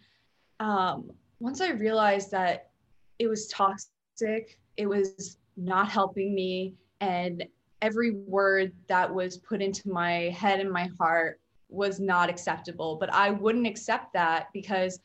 um, 0.61 1.11
once 1.40 1.61
I 1.61 1.70
realized 1.70 2.30
that 2.32 2.70
it 3.18 3.26
was 3.26 3.46
toxic, 3.48 4.59
it 4.76 4.87
was 4.87 5.38
not 5.57 5.90
helping 5.90 6.35
me, 6.35 6.74
and 7.00 7.44
every 7.83 8.11
word 8.11 8.72
that 8.88 9.12
was 9.12 9.38
put 9.38 9.62
into 9.62 9.88
my 9.88 10.31
head 10.31 10.61
and 10.61 10.70
my 10.70 10.88
heart 10.98 11.40
was 11.68 12.00
not 12.00 12.31
acceptable. 12.31 12.96
But 12.96 13.12
I 13.12 13.31
wouldn't 13.31 13.66
accept 13.66 14.12
that 14.14 14.48
because 14.52 15.00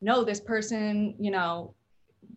no, 0.00 0.24
this 0.24 0.40
person, 0.40 1.14
you 1.18 1.30
know, 1.30 1.74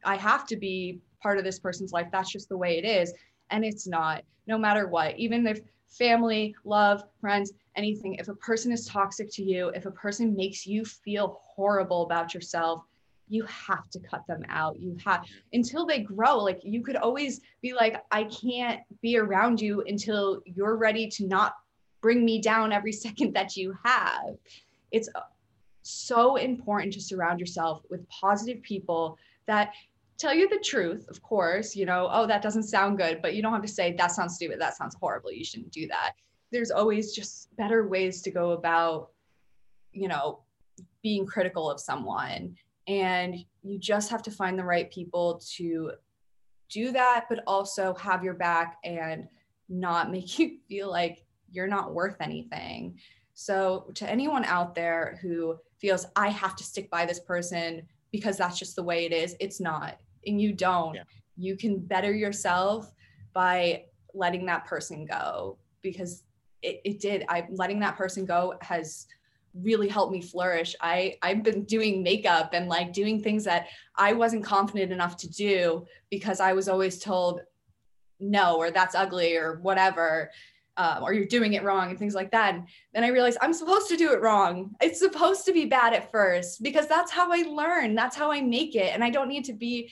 I 0.03 0.15
have 0.15 0.45
to 0.47 0.55
be 0.55 0.99
part 1.21 1.37
of 1.37 1.43
this 1.43 1.59
person's 1.59 1.91
life. 1.91 2.07
That's 2.11 2.31
just 2.31 2.49
the 2.49 2.57
way 2.57 2.77
it 2.77 2.85
is. 2.85 3.13
And 3.49 3.65
it's 3.65 3.87
not, 3.87 4.23
no 4.47 4.57
matter 4.57 4.87
what, 4.87 5.17
even 5.17 5.45
if 5.47 5.59
family, 5.87 6.55
love, 6.63 7.03
friends, 7.19 7.51
anything, 7.75 8.15
if 8.15 8.27
a 8.27 8.35
person 8.35 8.71
is 8.71 8.85
toxic 8.85 9.29
to 9.31 9.43
you, 9.43 9.69
if 9.69 9.85
a 9.85 9.91
person 9.91 10.35
makes 10.35 10.65
you 10.65 10.85
feel 10.85 11.39
horrible 11.43 12.03
about 12.03 12.33
yourself, 12.33 12.83
you 13.29 13.45
have 13.45 13.89
to 13.91 13.99
cut 13.99 14.25
them 14.27 14.43
out. 14.49 14.79
You 14.79 14.97
have 15.05 15.25
until 15.53 15.85
they 15.85 15.99
grow. 15.99 16.39
Like 16.39 16.59
you 16.63 16.83
could 16.83 16.97
always 16.97 17.41
be 17.61 17.73
like, 17.73 18.03
I 18.11 18.23
can't 18.25 18.81
be 19.01 19.17
around 19.17 19.61
you 19.61 19.83
until 19.87 20.41
you're 20.45 20.75
ready 20.75 21.07
to 21.09 21.27
not 21.27 21.53
bring 22.01 22.25
me 22.25 22.41
down 22.41 22.73
every 22.73 22.91
second 23.05 23.33
that 23.33 23.55
you 23.55 23.75
have. 23.83 24.35
It's 24.91 25.09
uh, 25.15 25.21
so 25.83 26.35
important 26.35 26.93
to 26.93 27.01
surround 27.01 27.39
yourself 27.39 27.83
with 27.89 28.07
positive 28.09 28.61
people 28.63 29.17
that 29.47 29.73
tell 30.17 30.33
you 30.33 30.49
the 30.49 30.59
truth, 30.63 31.05
of 31.09 31.21
course, 31.21 31.75
you 31.75 31.85
know, 31.85 32.09
oh, 32.11 32.27
that 32.27 32.41
doesn't 32.41 32.63
sound 32.63 32.97
good, 32.97 33.21
but 33.21 33.35
you 33.35 33.41
don't 33.41 33.53
have 33.53 33.61
to 33.61 33.67
say, 33.67 33.93
that 33.93 34.11
sounds 34.11 34.35
stupid, 34.35 34.59
that 34.59 34.75
sounds 34.75 34.95
horrible, 34.99 35.31
you 35.31 35.45
shouldn't 35.45 35.71
do 35.71 35.87
that. 35.87 36.11
There's 36.51 36.71
always 36.71 37.13
just 37.13 37.55
better 37.55 37.87
ways 37.87 38.21
to 38.23 38.31
go 38.31 38.51
about, 38.51 39.11
you 39.93 40.07
know, 40.07 40.41
being 41.01 41.25
critical 41.25 41.71
of 41.71 41.79
someone. 41.79 42.55
And 42.89 43.37
you 43.63 43.79
just 43.79 44.09
have 44.09 44.21
to 44.23 44.31
find 44.31 44.59
the 44.59 44.65
right 44.65 44.91
people 44.91 45.41
to 45.55 45.91
do 46.69 46.91
that, 46.91 47.25
but 47.29 47.43
also 47.47 47.93
have 47.93 48.23
your 48.23 48.33
back 48.33 48.77
and 48.83 49.27
not 49.69 50.11
make 50.11 50.37
you 50.37 50.57
feel 50.67 50.89
like 50.89 51.23
you're 51.51 51.67
not 51.67 51.93
worth 51.93 52.17
anything. 52.19 52.99
So, 53.33 53.89
to 53.95 54.09
anyone 54.09 54.43
out 54.43 54.75
there 54.75 55.17
who 55.21 55.57
feels 55.77 56.05
I 56.17 56.27
have 56.27 56.57
to 56.57 56.63
stick 56.63 56.89
by 56.89 57.05
this 57.05 57.21
person 57.21 57.83
because 58.11 58.37
that's 58.37 58.59
just 58.59 58.75
the 58.75 58.83
way 58.83 59.05
it 59.05 59.13
is, 59.13 59.35
it's 59.39 59.61
not 59.61 59.97
and 60.25 60.41
you 60.41 60.53
don't 60.53 60.95
yeah. 60.95 61.03
you 61.37 61.55
can 61.55 61.79
better 61.79 62.13
yourself 62.13 62.91
by 63.33 63.83
letting 64.13 64.45
that 64.45 64.65
person 64.65 65.05
go 65.05 65.57
because 65.81 66.23
it, 66.61 66.81
it 66.83 66.99
did 66.99 67.25
i 67.29 67.45
letting 67.51 67.79
that 67.79 67.95
person 67.95 68.25
go 68.25 68.53
has 68.61 69.07
really 69.53 69.87
helped 69.87 70.11
me 70.11 70.21
flourish 70.21 70.75
i 70.81 71.15
i've 71.21 71.43
been 71.43 71.63
doing 71.63 72.03
makeup 72.03 72.51
and 72.53 72.67
like 72.67 72.93
doing 72.93 73.21
things 73.21 73.43
that 73.43 73.67
i 73.95 74.13
wasn't 74.13 74.43
confident 74.43 74.91
enough 74.91 75.17
to 75.17 75.29
do 75.29 75.85
because 76.09 76.39
i 76.39 76.53
was 76.53 76.69
always 76.69 76.99
told 76.99 77.41
no 78.19 78.57
or 78.57 78.71
that's 78.71 78.95
ugly 78.95 79.35
or 79.35 79.59
whatever 79.61 80.29
um, 80.79 81.03
or 81.03 81.13
you're 81.13 81.25
doing 81.25 81.53
it 81.53 81.63
wrong 81.63 81.89
and 81.89 81.99
things 81.99 82.15
like 82.15 82.31
that. 82.31 82.55
And 82.55 82.65
then 82.93 83.03
I 83.03 83.09
realized 83.09 83.37
I'm 83.41 83.53
supposed 83.53 83.89
to 83.89 83.97
do 83.97 84.13
it 84.13 84.21
wrong. 84.21 84.73
It's 84.79 84.97
supposed 84.97 85.45
to 85.45 85.51
be 85.51 85.65
bad 85.65 85.93
at 85.93 86.09
first 86.09 86.63
because 86.63 86.87
that's 86.87 87.11
how 87.11 87.33
I 87.33 87.41
learn. 87.41 87.95
That's 87.95 88.15
how 88.15 88.31
I 88.31 88.39
make 88.39 88.75
it. 88.75 88.93
And 88.93 89.03
I 89.03 89.09
don't 89.09 89.27
need 89.27 89.43
to 89.45 89.53
be 89.53 89.91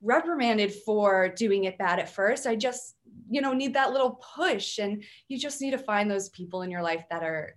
reprimanded 0.00 0.72
for 0.72 1.28
doing 1.28 1.64
it 1.64 1.78
bad 1.78 1.98
at 1.98 2.08
first. 2.08 2.46
I 2.46 2.54
just, 2.54 2.94
you 3.28 3.40
know, 3.40 3.52
need 3.52 3.74
that 3.74 3.90
little 3.90 4.22
push. 4.36 4.78
And 4.78 5.02
you 5.26 5.36
just 5.36 5.60
need 5.60 5.72
to 5.72 5.78
find 5.78 6.08
those 6.08 6.28
people 6.28 6.62
in 6.62 6.70
your 6.70 6.82
life 6.82 7.04
that 7.10 7.24
are 7.24 7.56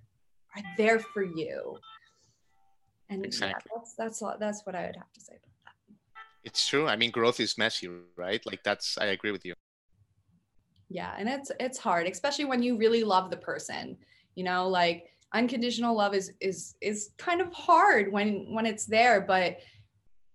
are 0.56 0.64
there 0.78 1.00
for 1.00 1.24
you. 1.24 1.78
And 3.10 3.26
exactly. 3.26 3.70
yeah, 3.72 3.78
that's 3.78 3.96
that's 3.96 4.40
that's 4.40 4.66
what 4.66 4.76
I 4.76 4.88
would 4.88 4.96
have 4.96 5.12
to 5.14 5.22
say 5.22 5.34
about 5.34 5.54
that. 5.66 5.96
It's 6.44 6.68
true. 6.68 6.88
I 6.88 6.96
mean, 6.96 7.12
growth 7.12 7.40
is 7.40 7.58
messy, 7.58 7.90
right? 8.16 8.44
Like 8.46 8.64
that's 8.64 8.98
I 8.98 9.08
agree 9.08 9.32
with 9.32 9.46
you 9.46 9.54
yeah 10.94 11.16
and 11.18 11.28
it's 11.28 11.52
it's 11.60 11.78
hard 11.78 12.08
especially 12.08 12.46
when 12.46 12.62
you 12.62 12.78
really 12.78 13.04
love 13.04 13.30
the 13.30 13.38
person 13.38 13.98
you 14.36 14.44
know 14.44 14.70
like 14.70 15.10
unconditional 15.34 15.96
love 15.96 16.14
is 16.14 16.32
is 16.40 16.76
is 16.82 17.10
kind 17.18 17.42
of 17.42 17.52
hard 17.52 18.12
when 18.12 18.46
when 18.54 18.66
it's 18.66 18.86
there 18.86 19.20
but 19.20 19.58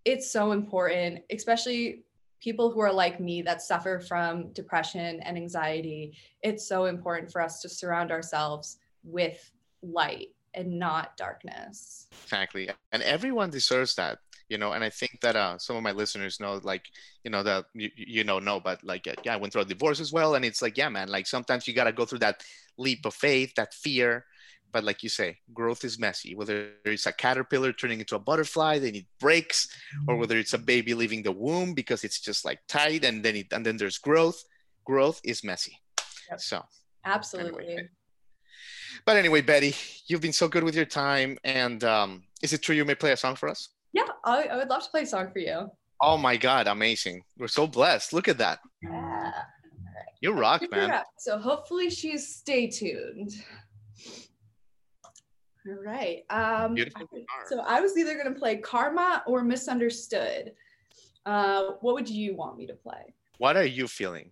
it's 0.04 0.30
so 0.30 0.50
important 0.52 1.20
especially 1.30 2.02
people 2.40 2.70
who 2.70 2.80
are 2.80 2.92
like 2.92 3.20
me 3.20 3.40
that 3.40 3.62
suffer 3.62 4.00
from 4.00 4.52
depression 4.52 5.20
and 5.20 5.36
anxiety 5.36 6.12
it's 6.42 6.68
so 6.68 6.86
important 6.86 7.30
for 7.30 7.40
us 7.40 7.60
to 7.60 7.68
surround 7.68 8.10
ourselves 8.10 8.78
with 9.04 9.52
light 9.92 10.28
and 10.54 10.78
not 10.78 11.16
darkness 11.16 12.06
exactly 12.24 12.68
and 12.92 13.02
everyone 13.02 13.50
deserves 13.50 13.94
that 13.94 14.18
you 14.48 14.58
know 14.58 14.72
and 14.72 14.82
i 14.82 14.90
think 14.90 15.18
that 15.20 15.36
uh, 15.36 15.58
some 15.58 15.76
of 15.76 15.82
my 15.82 15.92
listeners 15.92 16.40
know 16.40 16.60
like 16.62 16.84
you 17.24 17.30
know 17.30 17.42
that 17.42 17.66
you, 17.74 17.90
you 17.96 18.24
know 18.24 18.38
no 18.38 18.58
but 18.58 18.82
like 18.82 19.06
yeah 19.24 19.34
i 19.34 19.36
went 19.36 19.52
through 19.52 19.62
a 19.62 19.66
divorce 19.66 20.00
as 20.00 20.12
well 20.12 20.34
and 20.34 20.44
it's 20.44 20.62
like 20.62 20.76
yeah 20.76 20.88
man 20.88 21.08
like 21.08 21.26
sometimes 21.26 21.66
you 21.68 21.74
got 21.74 21.84
to 21.84 21.92
go 21.92 22.04
through 22.04 22.18
that 22.18 22.42
leap 22.78 23.04
of 23.04 23.14
faith 23.14 23.52
that 23.56 23.74
fear 23.74 24.24
but 24.72 24.84
like 24.84 25.02
you 25.02 25.08
say 25.08 25.36
growth 25.52 25.84
is 25.84 25.98
messy 25.98 26.34
whether 26.34 26.70
it's 26.84 27.06
a 27.06 27.12
caterpillar 27.12 27.72
turning 27.72 28.00
into 28.00 28.16
a 28.16 28.18
butterfly 28.18 28.78
they 28.78 28.90
need 28.90 29.06
breaks 29.20 29.68
or 30.06 30.16
whether 30.16 30.36
it's 30.38 30.52
a 30.52 30.58
baby 30.58 30.94
leaving 30.94 31.22
the 31.22 31.32
womb 31.32 31.74
because 31.74 32.04
it's 32.04 32.20
just 32.20 32.44
like 32.44 32.60
tight 32.68 33.04
and 33.04 33.24
then 33.24 33.36
it 33.36 33.46
and 33.52 33.64
then 33.64 33.76
there's 33.76 33.98
growth 33.98 34.42
growth 34.84 35.20
is 35.24 35.44
messy 35.44 35.78
Yep. 36.30 36.40
so 36.40 36.62
Absolutely. 37.04 37.64
Anyway. 37.64 37.88
But 39.04 39.16
anyway 39.16 39.40
betty 39.40 39.74
you've 40.06 40.20
been 40.20 40.32
so 40.32 40.48
good 40.48 40.64
with 40.64 40.74
your 40.74 40.84
time 40.84 41.38
and 41.44 41.84
um, 41.84 42.22
is 42.42 42.52
it 42.52 42.62
true 42.62 42.74
you 42.74 42.84
may 42.84 42.94
play 42.94 43.12
a 43.12 43.16
song 43.16 43.34
for 43.36 43.48
us 43.48 43.68
Yeah, 43.92 44.02
I, 44.24 44.44
I 44.44 44.56
would 44.56 44.68
love 44.68 44.82
to 44.84 44.90
play 44.90 45.02
a 45.02 45.06
song 45.06 45.30
for 45.32 45.38
you. 45.38 45.70
oh 46.00 46.16
my 46.16 46.36
god 46.36 46.66
amazing 46.66 47.22
we're 47.38 47.48
so 47.48 47.66
blessed 47.66 48.12
look 48.12 48.28
at 48.28 48.38
that 48.38 48.58
Yeah. 48.82 49.32
you 50.20 50.32
rock 50.32 50.62
man 50.70 50.90
out. 50.90 51.04
So 51.18 51.38
hopefully 51.38 51.90
she's 51.90 52.26
stay 52.36 52.66
tuned. 52.68 53.32
All 55.68 55.84
right. 55.84 56.22
Um, 56.30 56.76
so 57.48 57.60
I 57.60 57.80
was 57.80 57.96
either 57.98 58.14
going 58.14 58.32
to 58.32 58.38
play 58.38 58.56
Karma 58.56 59.22
or 59.26 59.44
Misunderstood. 59.44 60.52
Uh, 61.26 61.72
what 61.82 61.94
would 61.94 62.08
you 62.08 62.34
want 62.34 62.56
me 62.56 62.66
to 62.66 62.74
play? 62.74 63.14
what 63.38 63.54
are 63.56 63.64
you 63.66 63.86
feeling 63.86 64.30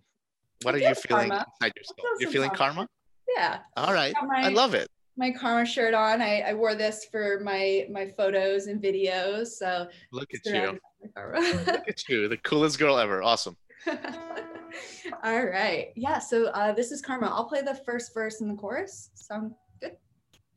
what 0.63 0.73
I 0.75 0.79
are 0.79 0.81
you 0.89 0.95
feeling 0.95 1.29
karma. 1.29 1.45
inside 1.61 1.73
yourself 1.77 1.97
you're 2.19 2.29
feeling 2.31 2.49
karma. 2.49 2.73
karma 2.73 2.89
Yeah, 3.35 3.59
all 3.75 3.93
right 3.93 4.13
Got 4.13 4.29
i 4.37 4.49
love 4.49 4.73
it 4.73 4.87
my 5.19 5.31
Karma 5.31 5.65
shirt 5.65 5.95
on. 5.95 6.21
I, 6.21 6.41
I 6.41 6.53
wore 6.53 6.75
this 6.75 7.07
for 7.11 7.39
my 7.43 7.87
my 7.91 8.07
photos 8.15 8.67
and 8.67 8.79
videos. 8.79 9.47
So 9.47 9.87
look 10.11 10.29
at 10.33 10.45
you 10.45 10.79
look 11.15 11.87
at 11.87 12.07
you 12.07 12.27
the 12.27 12.37
coolest 12.37 12.77
girl 12.77 12.99
ever 12.99 13.23
awesome 13.23 13.57
All 15.23 15.45
right. 15.45 15.87
Yeah. 15.95 16.19
So 16.19 16.47
uh, 16.47 16.73
this 16.73 16.91
is 16.91 17.01
Karma. 17.01 17.27
I'll 17.27 17.47
play 17.47 17.61
the 17.61 17.75
first 17.85 18.13
verse 18.13 18.41
and 18.41 18.49
the 18.49 18.55
chorus. 18.55 19.11
Sound 19.15 19.53
good? 19.81 19.93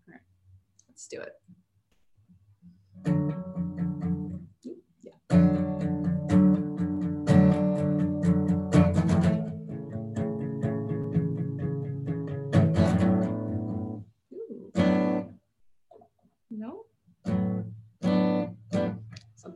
All 0.09 0.15
right. 0.15 0.21
Let's 0.89 1.07
do 1.07 1.21
it. 1.21 1.33
Yeah. 5.31 5.57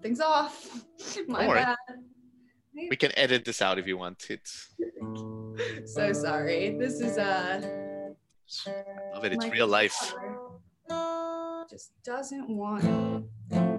Something's 0.04 0.20
off. 0.20 0.84
My 1.28 1.46
bad. 1.46 1.76
we 2.90 2.94
can 2.94 3.10
edit 3.16 3.42
this 3.46 3.62
out 3.62 3.78
if 3.78 3.86
you 3.86 3.96
want 3.96 4.22
it's 4.28 4.74
So 5.86 6.12
sorry. 6.12 6.76
This 6.78 7.00
is 7.00 7.16
uh 7.16 7.62
I 8.66 9.14
love 9.14 9.24
it 9.24 9.32
it's 9.32 9.46
real 9.46 9.66
life 9.66 10.12
Just 11.70 11.92
doesn't 12.04 12.50
want. 12.50 13.24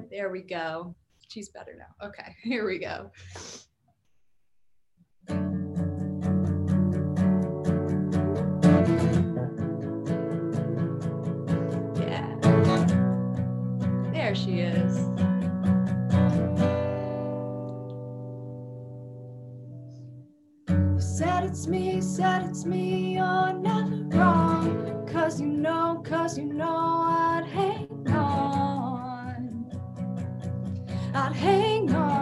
There 0.09 0.31
we 0.31 0.41
go. 0.41 0.95
She's 1.27 1.49
better 1.49 1.75
now. 1.77 2.07
Okay, 2.07 2.35
here 2.43 2.65
we 2.65 2.79
go. 2.79 3.11
Yeah. 11.99 12.35
There 14.11 14.33
she 14.33 14.61
is. 14.61 15.14
It's 21.45 21.67
me, 21.67 22.01
said 22.01 22.43
it's 22.49 22.65
me, 22.65 23.15
you're 23.15 23.53
never 23.53 23.95
wrong. 24.17 25.08
Cause 25.12 25.39
you 25.39 25.47
know, 25.47 26.01
cause 26.03 26.38
you 26.38 26.45
know 26.45 26.65
I'd 26.65 27.45
hang 27.45 28.08
on. 28.10 29.71
I'd 31.13 31.34
hang 31.34 31.93
on. 31.93 32.15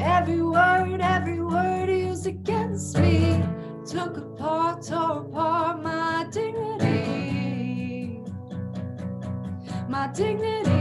Every 0.00 0.42
word, 0.42 1.00
every 1.02 1.40
word 1.42 1.90
used 1.90 2.26
against 2.26 2.98
me 2.98 3.42
took 3.86 4.16
apart, 4.16 4.82
tore 4.82 5.26
apart 5.26 5.82
my 5.82 6.26
dignity. 6.32 8.22
My 9.88 10.06
dignity. 10.14 10.79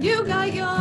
You 0.00 0.24
got 0.24 0.54
your 0.54 0.79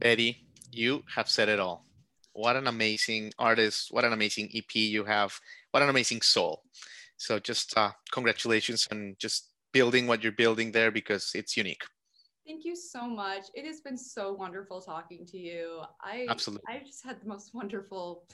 Betty, 0.00 0.46
you 0.72 1.04
have 1.14 1.28
said 1.28 1.48
it 1.48 1.60
all. 1.60 1.84
What 2.32 2.56
an 2.56 2.66
amazing 2.66 3.32
artist. 3.38 3.88
What 3.90 4.04
an 4.04 4.14
amazing 4.14 4.50
EP 4.54 4.74
you 4.74 5.04
have. 5.04 5.38
What 5.72 5.82
an 5.82 5.90
amazing 5.90 6.22
soul. 6.22 6.62
So 7.18 7.38
just 7.38 7.76
uh, 7.76 7.90
congratulations 8.10 8.88
on 8.90 9.16
just 9.18 9.50
building 9.72 10.06
what 10.06 10.22
you're 10.22 10.32
building 10.32 10.72
there 10.72 10.90
because 10.90 11.32
it's 11.34 11.56
unique. 11.56 11.82
Thank 12.46 12.64
you 12.64 12.74
so 12.74 13.06
much. 13.06 13.44
It 13.54 13.66
has 13.66 13.82
been 13.82 13.98
so 13.98 14.32
wonderful 14.32 14.80
talking 14.80 15.26
to 15.26 15.38
you. 15.38 15.82
I 16.02 16.26
Absolutely. 16.28 16.64
I 16.66 16.82
just 16.84 17.04
had 17.04 17.20
the 17.20 17.28
most 17.28 17.54
wonderful 17.54 18.24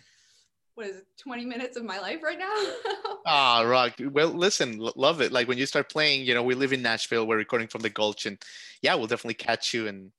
what 0.76 0.86
is 0.86 0.98
it, 0.98 1.06
20 1.18 1.46
minutes 1.46 1.76
of 1.78 1.84
my 1.84 1.98
life 1.98 2.22
right 2.22 2.38
now? 2.38 2.54
Ah, 3.28 3.62
rock. 3.62 3.94
Well, 3.98 4.28
listen, 4.28 4.78
lo- 4.78 4.92
love 4.94 5.20
it. 5.20 5.32
Like 5.32 5.48
when 5.48 5.58
you 5.58 5.66
start 5.66 5.90
playing, 5.90 6.24
you 6.24 6.32
know, 6.32 6.44
we 6.44 6.54
live 6.54 6.72
in 6.72 6.80
Nashville. 6.80 7.26
We're 7.26 7.38
recording 7.38 7.66
from 7.66 7.80
the 7.80 7.90
Gulch, 7.90 8.24
and 8.24 8.38
yeah, 8.82 8.94
we'll 8.94 9.08
definitely 9.08 9.34
catch 9.34 9.74
you. 9.74 9.88
And 9.88 10.12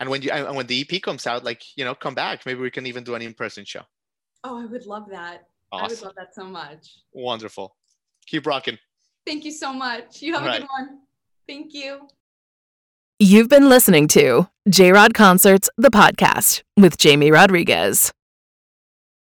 and 0.00 0.08
when 0.10 0.22
you 0.22 0.30
and 0.30 0.56
when 0.56 0.66
the 0.66 0.80
EP 0.88 1.00
comes 1.02 1.26
out, 1.26 1.44
like 1.44 1.62
you 1.76 1.84
know, 1.84 1.94
come 1.94 2.14
back. 2.14 2.44
Maybe 2.46 2.60
we 2.60 2.70
can 2.70 2.86
even 2.86 3.04
do 3.04 3.14
an 3.14 3.22
in-person 3.22 3.64
show. 3.64 3.82
oh, 4.44 4.60
I 4.62 4.66
would 4.66 4.86
love 4.86 5.08
that. 5.10 5.48
I 5.72 5.86
would 5.88 6.00
love 6.02 6.14
that 6.16 6.34
so 6.34 6.44
much. 6.44 6.88
wonderful. 7.12 7.76
Keep 8.26 8.46
rocking. 8.46 8.78
Thank 9.26 9.44
you 9.44 9.50
so 9.52 9.72
much. 9.72 10.22
You 10.22 10.34
have 10.34 10.42
a 10.42 10.46
Right. 10.46 10.60
good 10.60 10.68
one. 10.78 11.00
Thank 11.48 11.74
you. 11.74 12.08
You've 13.18 13.48
been 13.48 13.68
listening 13.68 14.08
to 14.08 14.48
J 14.68 14.92
Rod 14.92 15.14
Concerts, 15.14 15.68
the 15.76 15.90
podcast 15.90 16.62
with 16.76 16.98
Jamie 16.98 17.30
Rodriguez. 17.30 18.12